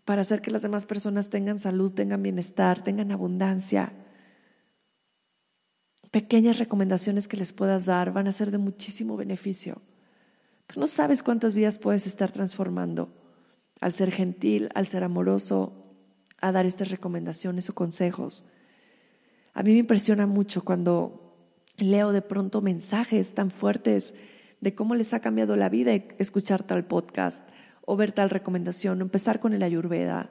para 0.05 0.21
hacer 0.21 0.43
que 0.43 0.51
las 0.51 0.61
demás 0.61 0.85
personas 0.85 1.31
tengan 1.31 1.59
salud, 1.59 1.95
tengan 1.95 2.23
bienestar, 2.23 2.85
tengan 2.85 3.11
abundancia. 3.11 3.95
Pequeñas 6.11 6.59
recomendaciones 6.59 7.29
que 7.29 7.37
les 7.37 7.53
puedas 7.53 7.87
dar 7.87 8.13
van 8.13 8.29
a 8.29 8.33
ser 8.33 8.51
de 8.51 8.59
muchísimo 8.59 9.17
beneficio. 9.17 9.83
Tú 10.67 10.81
no 10.81 10.87
sabes 10.87 11.23
cuántas 11.23 11.55
vidas 11.55 11.79
puedes 11.79 12.07
estar 12.07 12.31
transformando 12.31 13.13
al 13.81 13.93
ser 13.93 14.11
gentil, 14.11 14.71
al 14.75 14.87
ser 14.87 15.05
amoroso, 15.05 15.95
a 16.41 16.53
dar 16.53 16.67
estas 16.67 16.91
recomendaciones 16.91 17.69
o 17.69 17.75
consejos. 17.75 18.45
A 19.55 19.63
mí 19.63 19.73
me 19.73 19.79
impresiona 19.79 20.27
mucho 20.27 20.65
cuando 20.65 21.37
leo 21.77 22.13
de 22.13 22.23
pronto 22.23 22.61
mensajes 22.61 23.35
tan 23.35 23.51
fuertes 23.51 24.15
de 24.61 24.75
cómo 24.75 24.95
les 24.95 25.15
ha 25.15 25.21
cambiado 25.21 25.57
la 25.57 25.69
vida 25.69 25.93
escuchar 26.19 26.63
tal 26.63 26.87
podcast 26.87 27.47
o 27.85 27.97
ver 27.97 28.13
tal 28.13 28.31
recomendación, 28.31 29.01
o 29.01 29.05
empezar 29.05 29.41
con 29.41 29.55
el 29.55 29.63
ayurveda. 29.63 30.31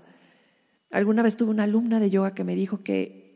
Alguna 0.91 1.23
vez 1.23 1.37
tuve 1.37 1.51
una 1.51 1.63
alumna 1.63 1.99
de 1.99 2.09
yoga 2.09 2.35
que 2.35 2.43
me 2.43 2.55
dijo 2.55 2.83
que 2.83 3.26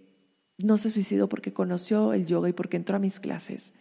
no 0.63 0.77
se 0.77 0.89
suicidó 0.89 1.29
porque 1.29 1.53
conoció 1.53 2.13
el 2.13 2.25
yoga 2.25 2.49
y 2.49 2.53
porque 2.53 2.77
entró 2.77 2.95
a 2.95 2.99
mis 2.99 3.19
clases. 3.19 3.73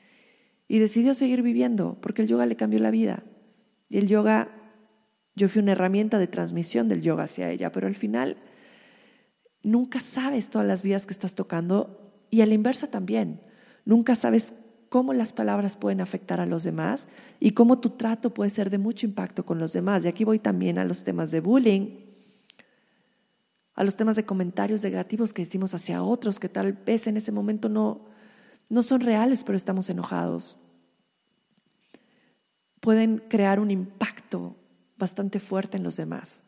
y 0.68 0.78
decidió 0.78 1.14
seguir 1.14 1.42
viviendo 1.42 1.98
porque 2.00 2.22
el 2.22 2.28
yoga 2.28 2.46
le 2.46 2.54
cambió 2.54 2.78
la 2.78 2.92
vida. 2.92 3.24
Y 3.88 3.98
el 3.98 4.06
yoga, 4.06 4.48
yo 5.34 5.48
fui 5.48 5.60
una 5.60 5.72
herramienta 5.72 6.20
de 6.20 6.28
transmisión 6.28 6.88
del 6.88 7.02
yoga 7.02 7.24
hacia 7.24 7.50
ella, 7.50 7.72
pero 7.72 7.88
al 7.88 7.96
final 7.96 8.36
nunca 9.64 9.98
sabes 9.98 10.48
todas 10.48 10.68
las 10.68 10.84
vidas 10.84 11.06
que 11.06 11.12
estás 11.12 11.34
tocando 11.34 12.24
y 12.30 12.42
a 12.42 12.46
la 12.46 12.54
inversa 12.54 12.86
también. 12.88 13.40
Nunca 13.84 14.14
sabes 14.14 14.54
cómo 14.88 15.12
las 15.12 15.32
palabras 15.32 15.76
pueden 15.76 16.00
afectar 16.00 16.40
a 16.40 16.46
los 16.46 16.62
demás 16.62 17.08
y 17.38 17.52
cómo 17.52 17.80
tu 17.80 17.90
trato 17.90 18.34
puede 18.34 18.50
ser 18.50 18.70
de 18.70 18.78
mucho 18.78 19.06
impacto 19.06 19.44
con 19.44 19.58
los 19.58 19.72
demás. 19.72 20.04
Y 20.04 20.08
aquí 20.08 20.24
voy 20.24 20.38
también 20.38 20.78
a 20.78 20.84
los 20.84 21.02
temas 21.02 21.30
de 21.30 21.40
bullying, 21.40 22.09
a 23.80 23.84
los 23.84 23.96
temas 23.96 24.14
de 24.14 24.26
comentarios 24.26 24.84
negativos 24.84 25.32
que 25.32 25.40
decimos 25.40 25.72
hacia 25.72 26.02
otros 26.02 26.38
que 26.38 26.50
tal 26.50 26.74
vez 26.74 27.06
en 27.06 27.16
ese 27.16 27.32
momento 27.32 27.70
no, 27.70 28.02
no 28.68 28.82
son 28.82 29.00
reales, 29.00 29.42
pero 29.42 29.56
estamos 29.56 29.88
enojados. 29.88 30.58
Pueden 32.80 33.22
crear 33.30 33.58
un 33.58 33.70
impacto 33.70 34.54
bastante 34.98 35.40
fuerte 35.40 35.78
en 35.78 35.82
los 35.82 35.96
demás. 35.96 36.42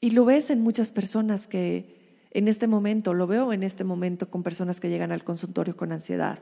Y 0.00 0.12
lo 0.12 0.24
ves 0.24 0.48
en 0.48 0.62
muchas 0.62 0.92
personas 0.92 1.46
que 1.46 2.24
en 2.30 2.48
este 2.48 2.66
momento, 2.66 3.12
lo 3.12 3.26
veo 3.26 3.52
en 3.52 3.62
este 3.62 3.84
momento 3.84 4.30
con 4.30 4.42
personas 4.42 4.80
que 4.80 4.88
llegan 4.88 5.12
al 5.12 5.24
consultorio 5.24 5.76
con 5.76 5.92
ansiedad. 5.92 6.38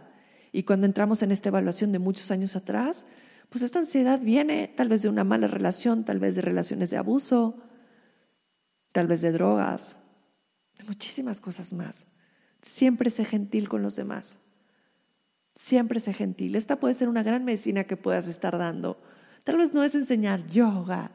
Y 0.53 0.63
cuando 0.63 0.87
entramos 0.87 1.25
en 1.25 1.33
esta 1.33 1.49
evaluación 1.49 1.91
de 1.91 1.99
muchos 1.99 2.31
años 2.31 2.55
atrás, 2.55 3.05
pues 3.49 3.65
esta 3.65 3.81
ansiedad 3.81 4.21
viene 4.21 4.73
tal 4.77 4.89
vez 4.89 5.03
de 5.03 5.09
una 5.09 5.25
mala 5.25 5.49
relación, 5.49 6.05
tal 6.05 6.21
vez 6.21 6.37
de 6.37 6.43
relaciones 6.43 6.91
de 6.91 6.99
abuso, 6.99 7.65
tal 8.99 9.07
vez 9.07 9.21
de 9.21 9.31
drogas, 9.31 9.97
de 10.77 10.83
muchísimas 10.83 11.41
cosas 11.41 11.73
más. 11.73 12.05
Siempre 12.63 13.11
sé 13.11 13.25
gentil 13.25 13.69
con 13.69 13.81
los 13.81 13.95
demás. 13.95 14.41
Siempre 15.55 16.01
sé 16.01 16.13
gentil. 16.13 16.57
Esta 16.57 16.81
puede 16.81 16.95
ser 16.95 17.09
una 17.09 17.23
gran 17.23 17.45
medicina 17.45 17.85
que 17.85 17.97
puedas 17.97 18.27
estar 18.27 18.59
dando. 18.59 19.01
Tal 19.45 19.57
vez 19.57 19.73
no 19.73 19.85
es 19.85 19.95
enseñar 19.95 20.49
yoga, 20.49 21.13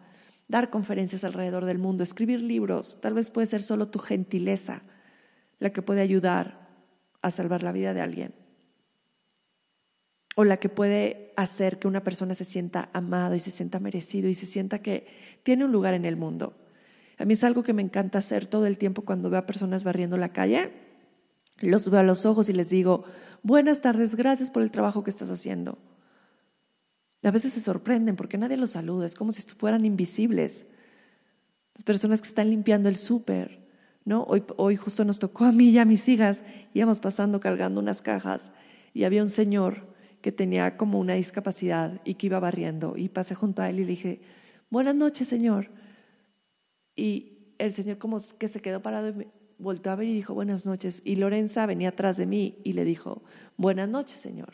dar 0.47 0.69
conferencias 0.69 1.25
alrededor 1.25 1.65
del 1.65 1.77
mundo, 1.77 2.03
escribir 2.03 2.41
libros, 2.41 3.01
tal 3.01 3.15
vez 3.15 3.29
puede 3.29 3.47
ser 3.47 3.61
solo 3.61 3.89
tu 3.89 3.99
gentileza 3.99 4.83
la 5.59 5.71
que 5.71 5.81
puede 5.81 5.99
ayudar 5.99 6.69
a 7.21 7.31
salvar 7.31 7.63
la 7.63 7.73
vida 7.73 7.93
de 7.93 7.99
alguien. 7.99 8.33
O 10.37 10.45
la 10.45 10.55
que 10.55 10.69
puede 10.69 11.33
hacer 11.35 11.79
que 11.79 11.89
una 11.89 12.01
persona 12.01 12.33
se 12.33 12.45
sienta 12.45 12.87
amado 12.93 13.35
y 13.35 13.41
se 13.41 13.51
sienta 13.51 13.81
merecido 13.81 14.29
y 14.29 14.35
se 14.35 14.45
sienta 14.45 14.79
que 14.79 15.05
tiene 15.43 15.65
un 15.65 15.73
lugar 15.73 15.95
en 15.95 16.05
el 16.05 16.15
mundo. 16.15 16.62
A 17.17 17.25
mí 17.25 17.33
es 17.33 17.43
algo 17.43 17.63
que 17.63 17.73
me 17.73 17.81
encanta 17.81 18.17
hacer 18.17 18.47
todo 18.47 18.65
el 18.65 18.77
tiempo 18.77 19.03
cuando 19.03 19.29
veo 19.29 19.39
a 19.39 19.45
personas 19.45 19.83
barriendo 19.83 20.17
la 20.17 20.29
calle. 20.29 20.71
Los 21.59 21.89
veo 21.89 21.99
a 21.99 22.03
los 22.03 22.25
ojos 22.25 22.49
y 22.49 22.53
les 22.53 22.69
digo, 22.69 23.05
buenas 23.43 23.81
tardes, 23.81 24.15
gracias 24.15 24.49
por 24.49 24.63
el 24.63 24.71
trabajo 24.71 25.03
que 25.03 25.09
estás 25.09 25.29
haciendo. 25.29 25.77
A 27.23 27.31
veces 27.31 27.53
se 27.53 27.61
sorprenden 27.61 28.15
porque 28.15 28.37
nadie 28.37 28.57
los 28.57 28.71
saluda, 28.71 29.05
es 29.05 29.15
como 29.15 29.31
si 29.31 29.41
fueran 29.43 29.85
invisibles. 29.85 30.65
Las 31.75 31.83
personas 31.83 32.21
que 32.21 32.27
están 32.27 32.49
limpiando 32.49 32.89
el 32.89 32.97
súper, 32.97 33.63
¿no? 34.03 34.23
Hoy, 34.23 34.43
hoy 34.57 34.75
justo 34.75 35.05
nos 35.05 35.19
tocó 35.19 35.45
a 35.45 35.51
mí 35.51 35.69
y 35.69 35.77
a 35.77 35.85
mis 35.85 36.07
hijas, 36.09 36.43
íbamos 36.73 36.99
pasando 36.99 37.39
cargando 37.39 37.79
unas 37.79 38.01
cajas 38.01 38.51
y 38.93 39.05
había 39.05 39.21
un 39.21 39.29
señor 39.29 39.87
que 40.21 40.31
tenía 40.31 40.77
como 40.77 40.99
una 40.99 41.13
discapacidad 41.13 42.01
y 42.03 42.15
que 42.15 42.27
iba 42.27 42.39
barriendo 42.39 42.95
y 42.97 43.09
pasé 43.09 43.35
junto 43.35 43.61
a 43.61 43.69
él 43.69 43.79
y 43.79 43.83
le 43.83 43.91
dije, 43.91 44.21
buenas 44.69 44.95
noches, 44.95 45.27
señor. 45.27 45.69
Y 46.95 47.37
el 47.57 47.73
señor 47.73 47.97
como 47.97 48.17
que 48.37 48.47
se 48.47 48.61
quedó 48.61 48.81
parado 48.81 49.09
y 49.09 49.27
volvió 49.57 49.91
a 49.91 49.95
ver 49.95 50.07
y 50.07 50.13
dijo, 50.13 50.33
buenas 50.33 50.65
noches. 50.65 51.01
Y 51.05 51.15
Lorenza 51.15 51.65
venía 51.65 51.89
atrás 51.89 52.17
de 52.17 52.25
mí 52.25 52.59
y 52.63 52.73
le 52.73 52.85
dijo, 52.85 53.23
buenas 53.57 53.89
noches, 53.89 54.19
señor. 54.19 54.53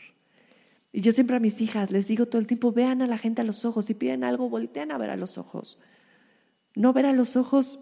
Y 0.92 1.02
yo 1.02 1.12
siempre 1.12 1.36
a 1.36 1.40
mis 1.40 1.60
hijas 1.60 1.90
les 1.90 2.08
digo 2.08 2.26
todo 2.26 2.40
el 2.40 2.46
tiempo, 2.46 2.72
vean 2.72 3.02
a 3.02 3.06
la 3.06 3.18
gente 3.18 3.42
a 3.42 3.44
los 3.44 3.64
ojos, 3.64 3.84
si 3.84 3.94
piden 3.94 4.24
algo, 4.24 4.48
voltean 4.48 4.90
a 4.90 4.98
ver 4.98 5.10
a 5.10 5.16
los 5.16 5.38
ojos. 5.38 5.78
No 6.74 6.92
ver 6.92 7.06
a 7.06 7.12
los 7.12 7.36
ojos, 7.36 7.78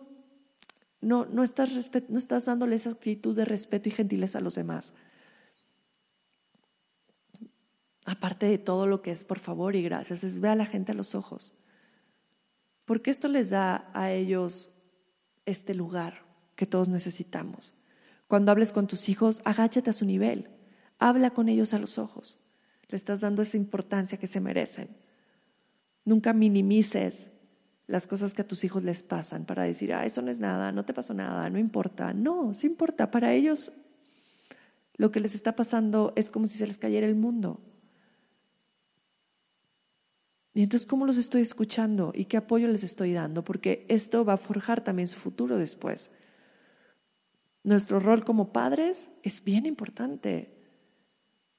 no, 1.01 1.27
no, 1.27 1.43
estás, 1.43 1.91
no 2.09 2.19
estás 2.19 2.47
dándole 2.47 2.77
esa 2.77 2.91
actitud 2.91 3.35
de 3.37 3.45
respeto 3.45 3.89
y 3.89 3.93
gentileza 3.93 4.39
a 4.39 4.43
los 4.43 4.57
demás. 4.57 4.93
Aparte 8.05 8.47
de 8.47 8.59
todo 8.59 8.87
lo 8.87 9.03
que 9.03 9.11
es 9.11 9.25
por 9.25 9.39
favor 9.39 9.77
y 9.77 9.83
gracias, 9.83 10.25
es 10.25 10.41
ver 10.41 10.53
a 10.53 10.55
la 10.57 10.67
gente 10.67 10.93
a 10.93 10.95
los 10.95 11.15
ojos. 11.15 11.55
Porque 12.89 13.11
esto 13.11 13.29
les 13.29 13.51
da 13.51 13.91
a 13.93 14.13
ellos 14.13 14.71
este 15.45 15.75
lugar 15.75 16.25
que 16.57 16.65
todos 16.65 16.89
necesitamos. 16.89 17.75
Cuando 18.29 18.51
hables 18.51 18.73
con 18.73 18.87
tus 18.87 19.11
hijos, 19.11 19.43
agáchate 19.45 19.91
a 19.91 19.93
su 19.93 20.07
nivel, 20.07 20.49
habla 20.99 21.29
con 21.29 21.51
ellos 21.51 21.75
a 21.75 21.79
los 21.79 21.99
ojos. 21.99 22.39
Le 22.89 22.97
estás 22.97 23.21
dando 23.21 23.43
esa 23.43 23.59
importancia 23.59 24.17
que 24.17 24.27
se 24.27 24.41
merecen. 24.41 24.89
Nunca 26.07 26.33
minimices 26.33 27.29
las 27.87 28.07
cosas 28.07 28.33
que 28.33 28.41
a 28.41 28.49
tus 28.49 28.65
hijos 28.65 28.83
les 28.83 29.03
pasan 29.03 29.45
para 29.45 29.65
decir, 29.65 29.93
ah, 29.93 30.07
eso 30.07 30.23
no 30.23 30.31
es 30.31 30.41
nada, 30.41 30.73
no 30.73 30.87
te 30.87 30.95
pasó 30.95 31.13
nada, 31.13 31.51
no 31.51 31.59
importa. 31.59 32.15
No, 32.15 32.55
sí 32.55 32.69
importa. 32.69 33.11
Para 33.11 33.35
ellos 33.35 33.71
lo 34.97 35.13
que 35.13 35.21
les 35.21 35.35
está 35.35 35.55
pasando 35.55 36.15
es 36.17 36.31
como 36.31 36.47
si 36.47 36.57
se 36.57 36.67
les 36.67 36.79
cayera 36.79 37.07
el 37.07 37.17
mundo. 37.17 37.61
Y 40.59 40.65
entonces, 40.65 40.89
¿cómo 40.89 41.07
los 41.07 41.19
estoy 41.19 41.43
escuchando 41.43 42.11
y 42.13 42.25
qué 42.25 42.37
apoyo 42.37 42.67
les 42.67 42.83
estoy 42.83 43.13
dando? 43.13 43.45
Porque 43.45 43.87
esto 43.89 44.25
va 44.25 44.33
a 44.33 44.39
forjar 44.39 44.83
también 44.83 45.07
su 45.07 45.17
futuro 45.17 45.57
después. 45.57 46.11
Nuestro 47.63 48.01
rol 48.01 48.25
como 48.25 48.53
padres 48.53 49.09
es 49.23 49.45
bien 49.45 49.67
importante 49.67 50.53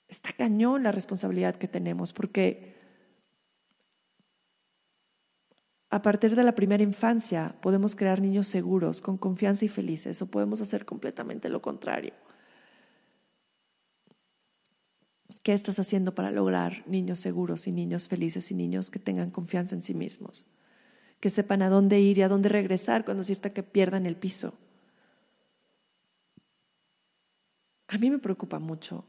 está 0.10 0.34
cañón 0.34 0.84
la 0.84 0.92
responsabilidad 0.92 1.56
que 1.56 1.70
tenemos, 1.70 2.12
porque 2.12 2.76
a 5.90 6.02
partir 6.02 6.36
de 6.36 6.44
la 6.44 6.54
primera 6.54 6.84
infancia 6.84 7.56
podemos 7.62 7.96
crear 7.96 8.20
niños 8.20 8.50
seguros, 8.50 9.00
con 9.00 9.18
confianza 9.18 9.64
y 9.64 9.70
felices, 9.70 10.22
o 10.22 10.26
podemos 10.26 10.60
hacer 10.60 10.84
completamente 10.84 11.48
lo 11.48 11.62
contrario. 11.62 12.12
¿Qué 15.50 15.56
estás 15.56 15.80
haciendo 15.80 16.14
para 16.14 16.30
lograr 16.30 16.84
niños 16.86 17.18
seguros 17.18 17.66
y 17.66 17.72
niños 17.72 18.08
felices 18.08 18.52
y 18.52 18.54
niños 18.54 18.92
que 18.92 19.00
tengan 19.00 19.32
confianza 19.32 19.74
en 19.74 19.82
sí 19.82 19.96
mismos? 19.96 20.46
Que 21.20 21.32
sepan 21.32 21.64
a 21.64 21.72
dónde 21.72 22.00
ir 22.00 22.20
y 22.20 22.22
a 22.22 22.30
dónde 22.30 22.50
regresar 22.50 23.04
cuando 23.04 23.24
cierta 23.24 23.52
que 23.52 23.64
pierdan 23.64 24.06
el 24.06 24.16
piso. 24.16 24.54
A 27.88 27.98
mí 27.98 28.12
me 28.12 28.20
preocupa 28.20 28.60
mucho 28.60 29.06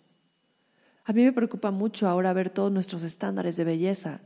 a 1.05 1.12
mí 1.12 1.24
me 1.24 1.33
preocupa 1.35 1.70
mucho 1.70 2.09
ahora 2.09 2.33
ver 2.33 2.48
todos 2.48 2.72
nuestros 2.72 3.03
estándares 3.03 3.59
de 3.59 3.64
belleza. 3.64 4.22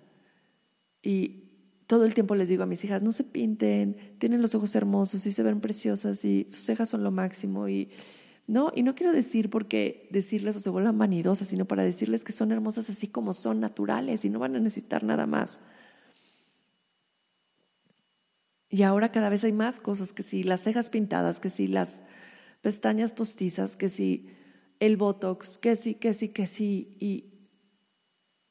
Y 1.02 1.48
todo 1.88 2.04
el 2.04 2.14
tiempo 2.14 2.36
les 2.36 2.48
digo 2.48 2.62
a 2.62 2.66
mis 2.66 2.84
hijas, 2.84 3.02
no 3.02 3.10
se 3.10 3.24
pinten, 3.24 4.14
tienen 4.20 4.40
los 4.40 4.54
ojos 4.54 4.76
hermosos 4.76 5.26
y 5.26 5.32
se 5.32 5.42
ven 5.42 5.60
preciosas 5.60 6.24
y 6.24 6.46
sus 6.48 6.62
cejas 6.62 6.88
son 6.88 7.02
lo 7.02 7.10
máximo. 7.10 7.68
Y 7.68 7.90
no, 8.46 8.72
y 8.74 8.82
no 8.82 8.94
quiero 8.94 9.12
decir 9.12 9.48
porque 9.48 10.08
decirles 10.10 10.56
o 10.56 10.60
se 10.60 10.68
vuelvan 10.70 10.98
vanidosas, 10.98 11.48
sino 11.48 11.64
para 11.64 11.82
decirles 11.82 12.24
que 12.24 12.32
son 12.32 12.52
hermosas 12.52 12.90
así 12.90 13.08
como 13.08 13.32
son, 13.32 13.60
naturales 13.60 14.24
y 14.24 14.30
no 14.30 14.38
van 14.38 14.54
a 14.56 14.60
necesitar 14.60 15.02
nada 15.02 15.26
más. 15.26 15.60
Y 18.68 18.82
ahora 18.82 19.12
cada 19.12 19.28
vez 19.28 19.44
hay 19.44 19.52
más 19.52 19.80
cosas, 19.80 20.12
que 20.12 20.22
si 20.22 20.42
las 20.42 20.62
cejas 20.62 20.90
pintadas, 20.90 21.40
que 21.40 21.48
si 21.48 21.68
las 21.68 22.02
pestañas 22.60 23.12
postizas, 23.12 23.76
que 23.76 23.88
si 23.88 24.30
el 24.80 24.96
Botox, 24.96 25.58
que 25.58 25.76
sí, 25.76 25.94
que 25.94 26.12
sí, 26.12 26.28
que 26.28 26.46
sí. 26.46 26.96
¿Y 27.00 27.48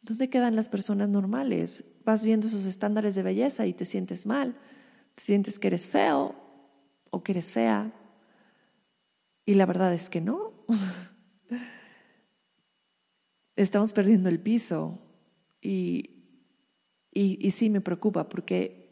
dónde 0.01 0.29
quedan 0.29 0.55
las 0.55 0.69
personas 0.69 1.09
normales? 1.09 1.83
Vas 2.05 2.23
viendo 2.25 2.47
esos 2.47 2.65
estándares 2.65 3.15
de 3.15 3.23
belleza 3.23 3.67
y 3.67 3.73
te 3.73 3.85
sientes 3.85 4.25
mal. 4.25 4.55
Te 5.15 5.23
sientes 5.23 5.59
que 5.59 5.67
eres 5.67 5.87
feo 5.87 6.35
o 7.11 7.21
que 7.21 7.33
eres 7.33 7.51
fea. 7.51 7.91
Y 9.45 9.55
la 9.55 9.65
verdad 9.65 9.93
es 9.93 10.09
que 10.09 10.21
no. 10.21 10.53
Estamos 13.55 13.93
perdiendo 13.93 14.29
el 14.29 14.39
piso 14.39 14.99
y, 15.61 16.09
y, 17.11 17.51
sí 17.51 17.69
me 17.69 17.81
preocupa 17.81 18.27
porque 18.27 18.83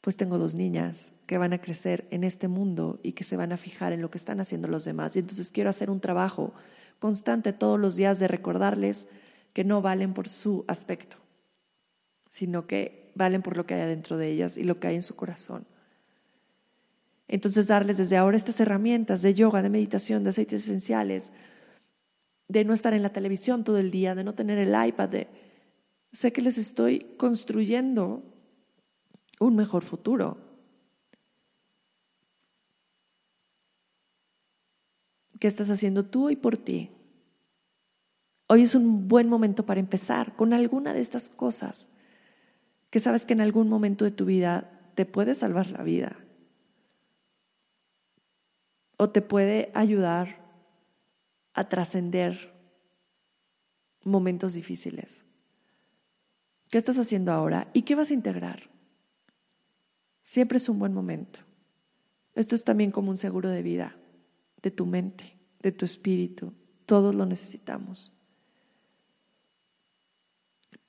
pues 0.00 0.16
tengo 0.16 0.38
dos 0.38 0.54
niñas 0.54 1.12
que 1.26 1.38
van 1.38 1.52
a 1.52 1.60
crecer 1.60 2.08
en 2.10 2.24
este 2.24 2.48
mundo 2.48 2.98
y 3.04 3.12
que 3.12 3.22
se 3.22 3.36
van 3.36 3.52
a 3.52 3.56
fijar 3.56 3.92
en 3.92 4.02
lo 4.02 4.10
que 4.10 4.18
están 4.18 4.40
haciendo 4.40 4.66
los 4.66 4.84
demás. 4.84 5.14
Y 5.14 5.20
entonces 5.20 5.52
quiero 5.52 5.70
hacer 5.70 5.88
un 5.88 6.00
trabajo 6.00 6.52
constante 6.98 7.52
todos 7.52 7.78
los 7.78 7.94
días 7.94 8.18
de 8.18 8.26
recordarles 8.26 9.06
que 9.52 9.62
no 9.62 9.82
valen 9.82 10.14
por 10.14 10.26
su 10.26 10.64
aspecto, 10.66 11.18
sino 12.28 12.66
que 12.66 13.12
valen 13.14 13.42
por 13.42 13.56
lo 13.56 13.66
que 13.66 13.74
hay 13.74 13.82
adentro 13.82 14.16
de 14.16 14.30
ellas 14.30 14.56
y 14.56 14.64
lo 14.64 14.80
que 14.80 14.88
hay 14.88 14.96
en 14.96 15.02
su 15.02 15.14
corazón. 15.14 15.66
Entonces 17.32 17.66
darles 17.66 17.96
desde 17.96 18.18
ahora 18.18 18.36
estas 18.36 18.60
herramientas 18.60 19.22
de 19.22 19.32
yoga, 19.32 19.62
de 19.62 19.70
meditación, 19.70 20.22
de 20.22 20.28
aceites 20.28 20.64
esenciales, 20.64 21.32
de 22.46 22.62
no 22.62 22.74
estar 22.74 22.92
en 22.92 23.02
la 23.02 23.14
televisión 23.14 23.64
todo 23.64 23.78
el 23.78 23.90
día, 23.90 24.14
de 24.14 24.22
no 24.22 24.34
tener 24.34 24.58
el 24.58 24.74
iPad, 24.86 25.08
de... 25.08 25.28
sé 26.12 26.30
que 26.30 26.42
les 26.42 26.58
estoy 26.58 27.14
construyendo 27.16 28.22
un 29.40 29.56
mejor 29.56 29.82
futuro. 29.82 30.36
¿Qué 35.40 35.48
estás 35.48 35.70
haciendo 35.70 36.04
tú 36.04 36.28
y 36.28 36.36
por 36.36 36.58
ti? 36.58 36.90
Hoy 38.46 38.60
es 38.60 38.74
un 38.74 39.08
buen 39.08 39.30
momento 39.30 39.64
para 39.64 39.80
empezar 39.80 40.36
con 40.36 40.52
alguna 40.52 40.92
de 40.92 41.00
estas 41.00 41.30
cosas 41.30 41.88
que 42.90 43.00
sabes 43.00 43.24
que 43.24 43.32
en 43.32 43.40
algún 43.40 43.70
momento 43.70 44.04
de 44.04 44.10
tu 44.10 44.26
vida 44.26 44.70
te 44.94 45.06
puede 45.06 45.34
salvar 45.34 45.70
la 45.70 45.82
vida 45.82 46.21
o 49.02 49.10
te 49.10 49.20
puede 49.20 49.72
ayudar 49.74 50.38
a 51.54 51.68
trascender 51.68 52.54
momentos 54.04 54.54
difíciles. 54.54 55.24
¿Qué 56.70 56.78
estás 56.78 57.00
haciendo 57.00 57.32
ahora 57.32 57.68
y 57.72 57.82
qué 57.82 57.96
vas 57.96 58.12
a 58.12 58.14
integrar? 58.14 58.70
Siempre 60.22 60.58
es 60.58 60.68
un 60.68 60.78
buen 60.78 60.94
momento. 60.94 61.40
Esto 62.36 62.54
es 62.54 62.62
también 62.62 62.92
como 62.92 63.10
un 63.10 63.16
seguro 63.16 63.48
de 63.48 63.64
vida, 63.64 63.96
de 64.62 64.70
tu 64.70 64.86
mente, 64.86 65.36
de 65.58 65.72
tu 65.72 65.84
espíritu. 65.84 66.54
Todos 66.86 67.12
lo 67.12 67.26
necesitamos. 67.26 68.12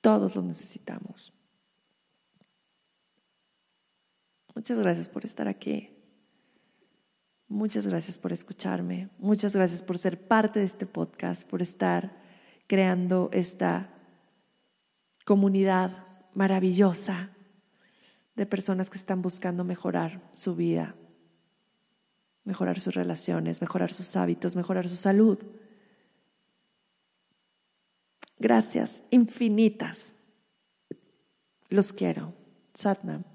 Todos 0.00 0.36
lo 0.36 0.42
necesitamos. 0.42 1.32
Muchas 4.54 4.78
gracias 4.78 5.08
por 5.08 5.24
estar 5.24 5.48
aquí. 5.48 5.93
Muchas 7.48 7.86
gracias 7.86 8.18
por 8.18 8.32
escucharme. 8.32 9.10
Muchas 9.18 9.54
gracias 9.54 9.82
por 9.82 9.98
ser 9.98 10.26
parte 10.26 10.60
de 10.60 10.64
este 10.64 10.86
podcast, 10.86 11.48
por 11.48 11.62
estar 11.62 12.16
creando 12.66 13.28
esta 13.32 13.90
comunidad 15.24 15.96
maravillosa 16.34 17.30
de 18.34 18.46
personas 18.46 18.90
que 18.90 18.98
están 18.98 19.22
buscando 19.22 19.64
mejorar 19.64 20.20
su 20.32 20.56
vida, 20.56 20.96
mejorar 22.44 22.80
sus 22.80 22.94
relaciones, 22.94 23.60
mejorar 23.60 23.92
sus 23.92 24.16
hábitos, 24.16 24.56
mejorar 24.56 24.88
su 24.88 24.96
salud. 24.96 25.38
Gracias 28.38 29.04
infinitas. 29.10 30.14
Los 31.68 31.92
quiero. 31.92 32.34
Satnam. 32.74 33.33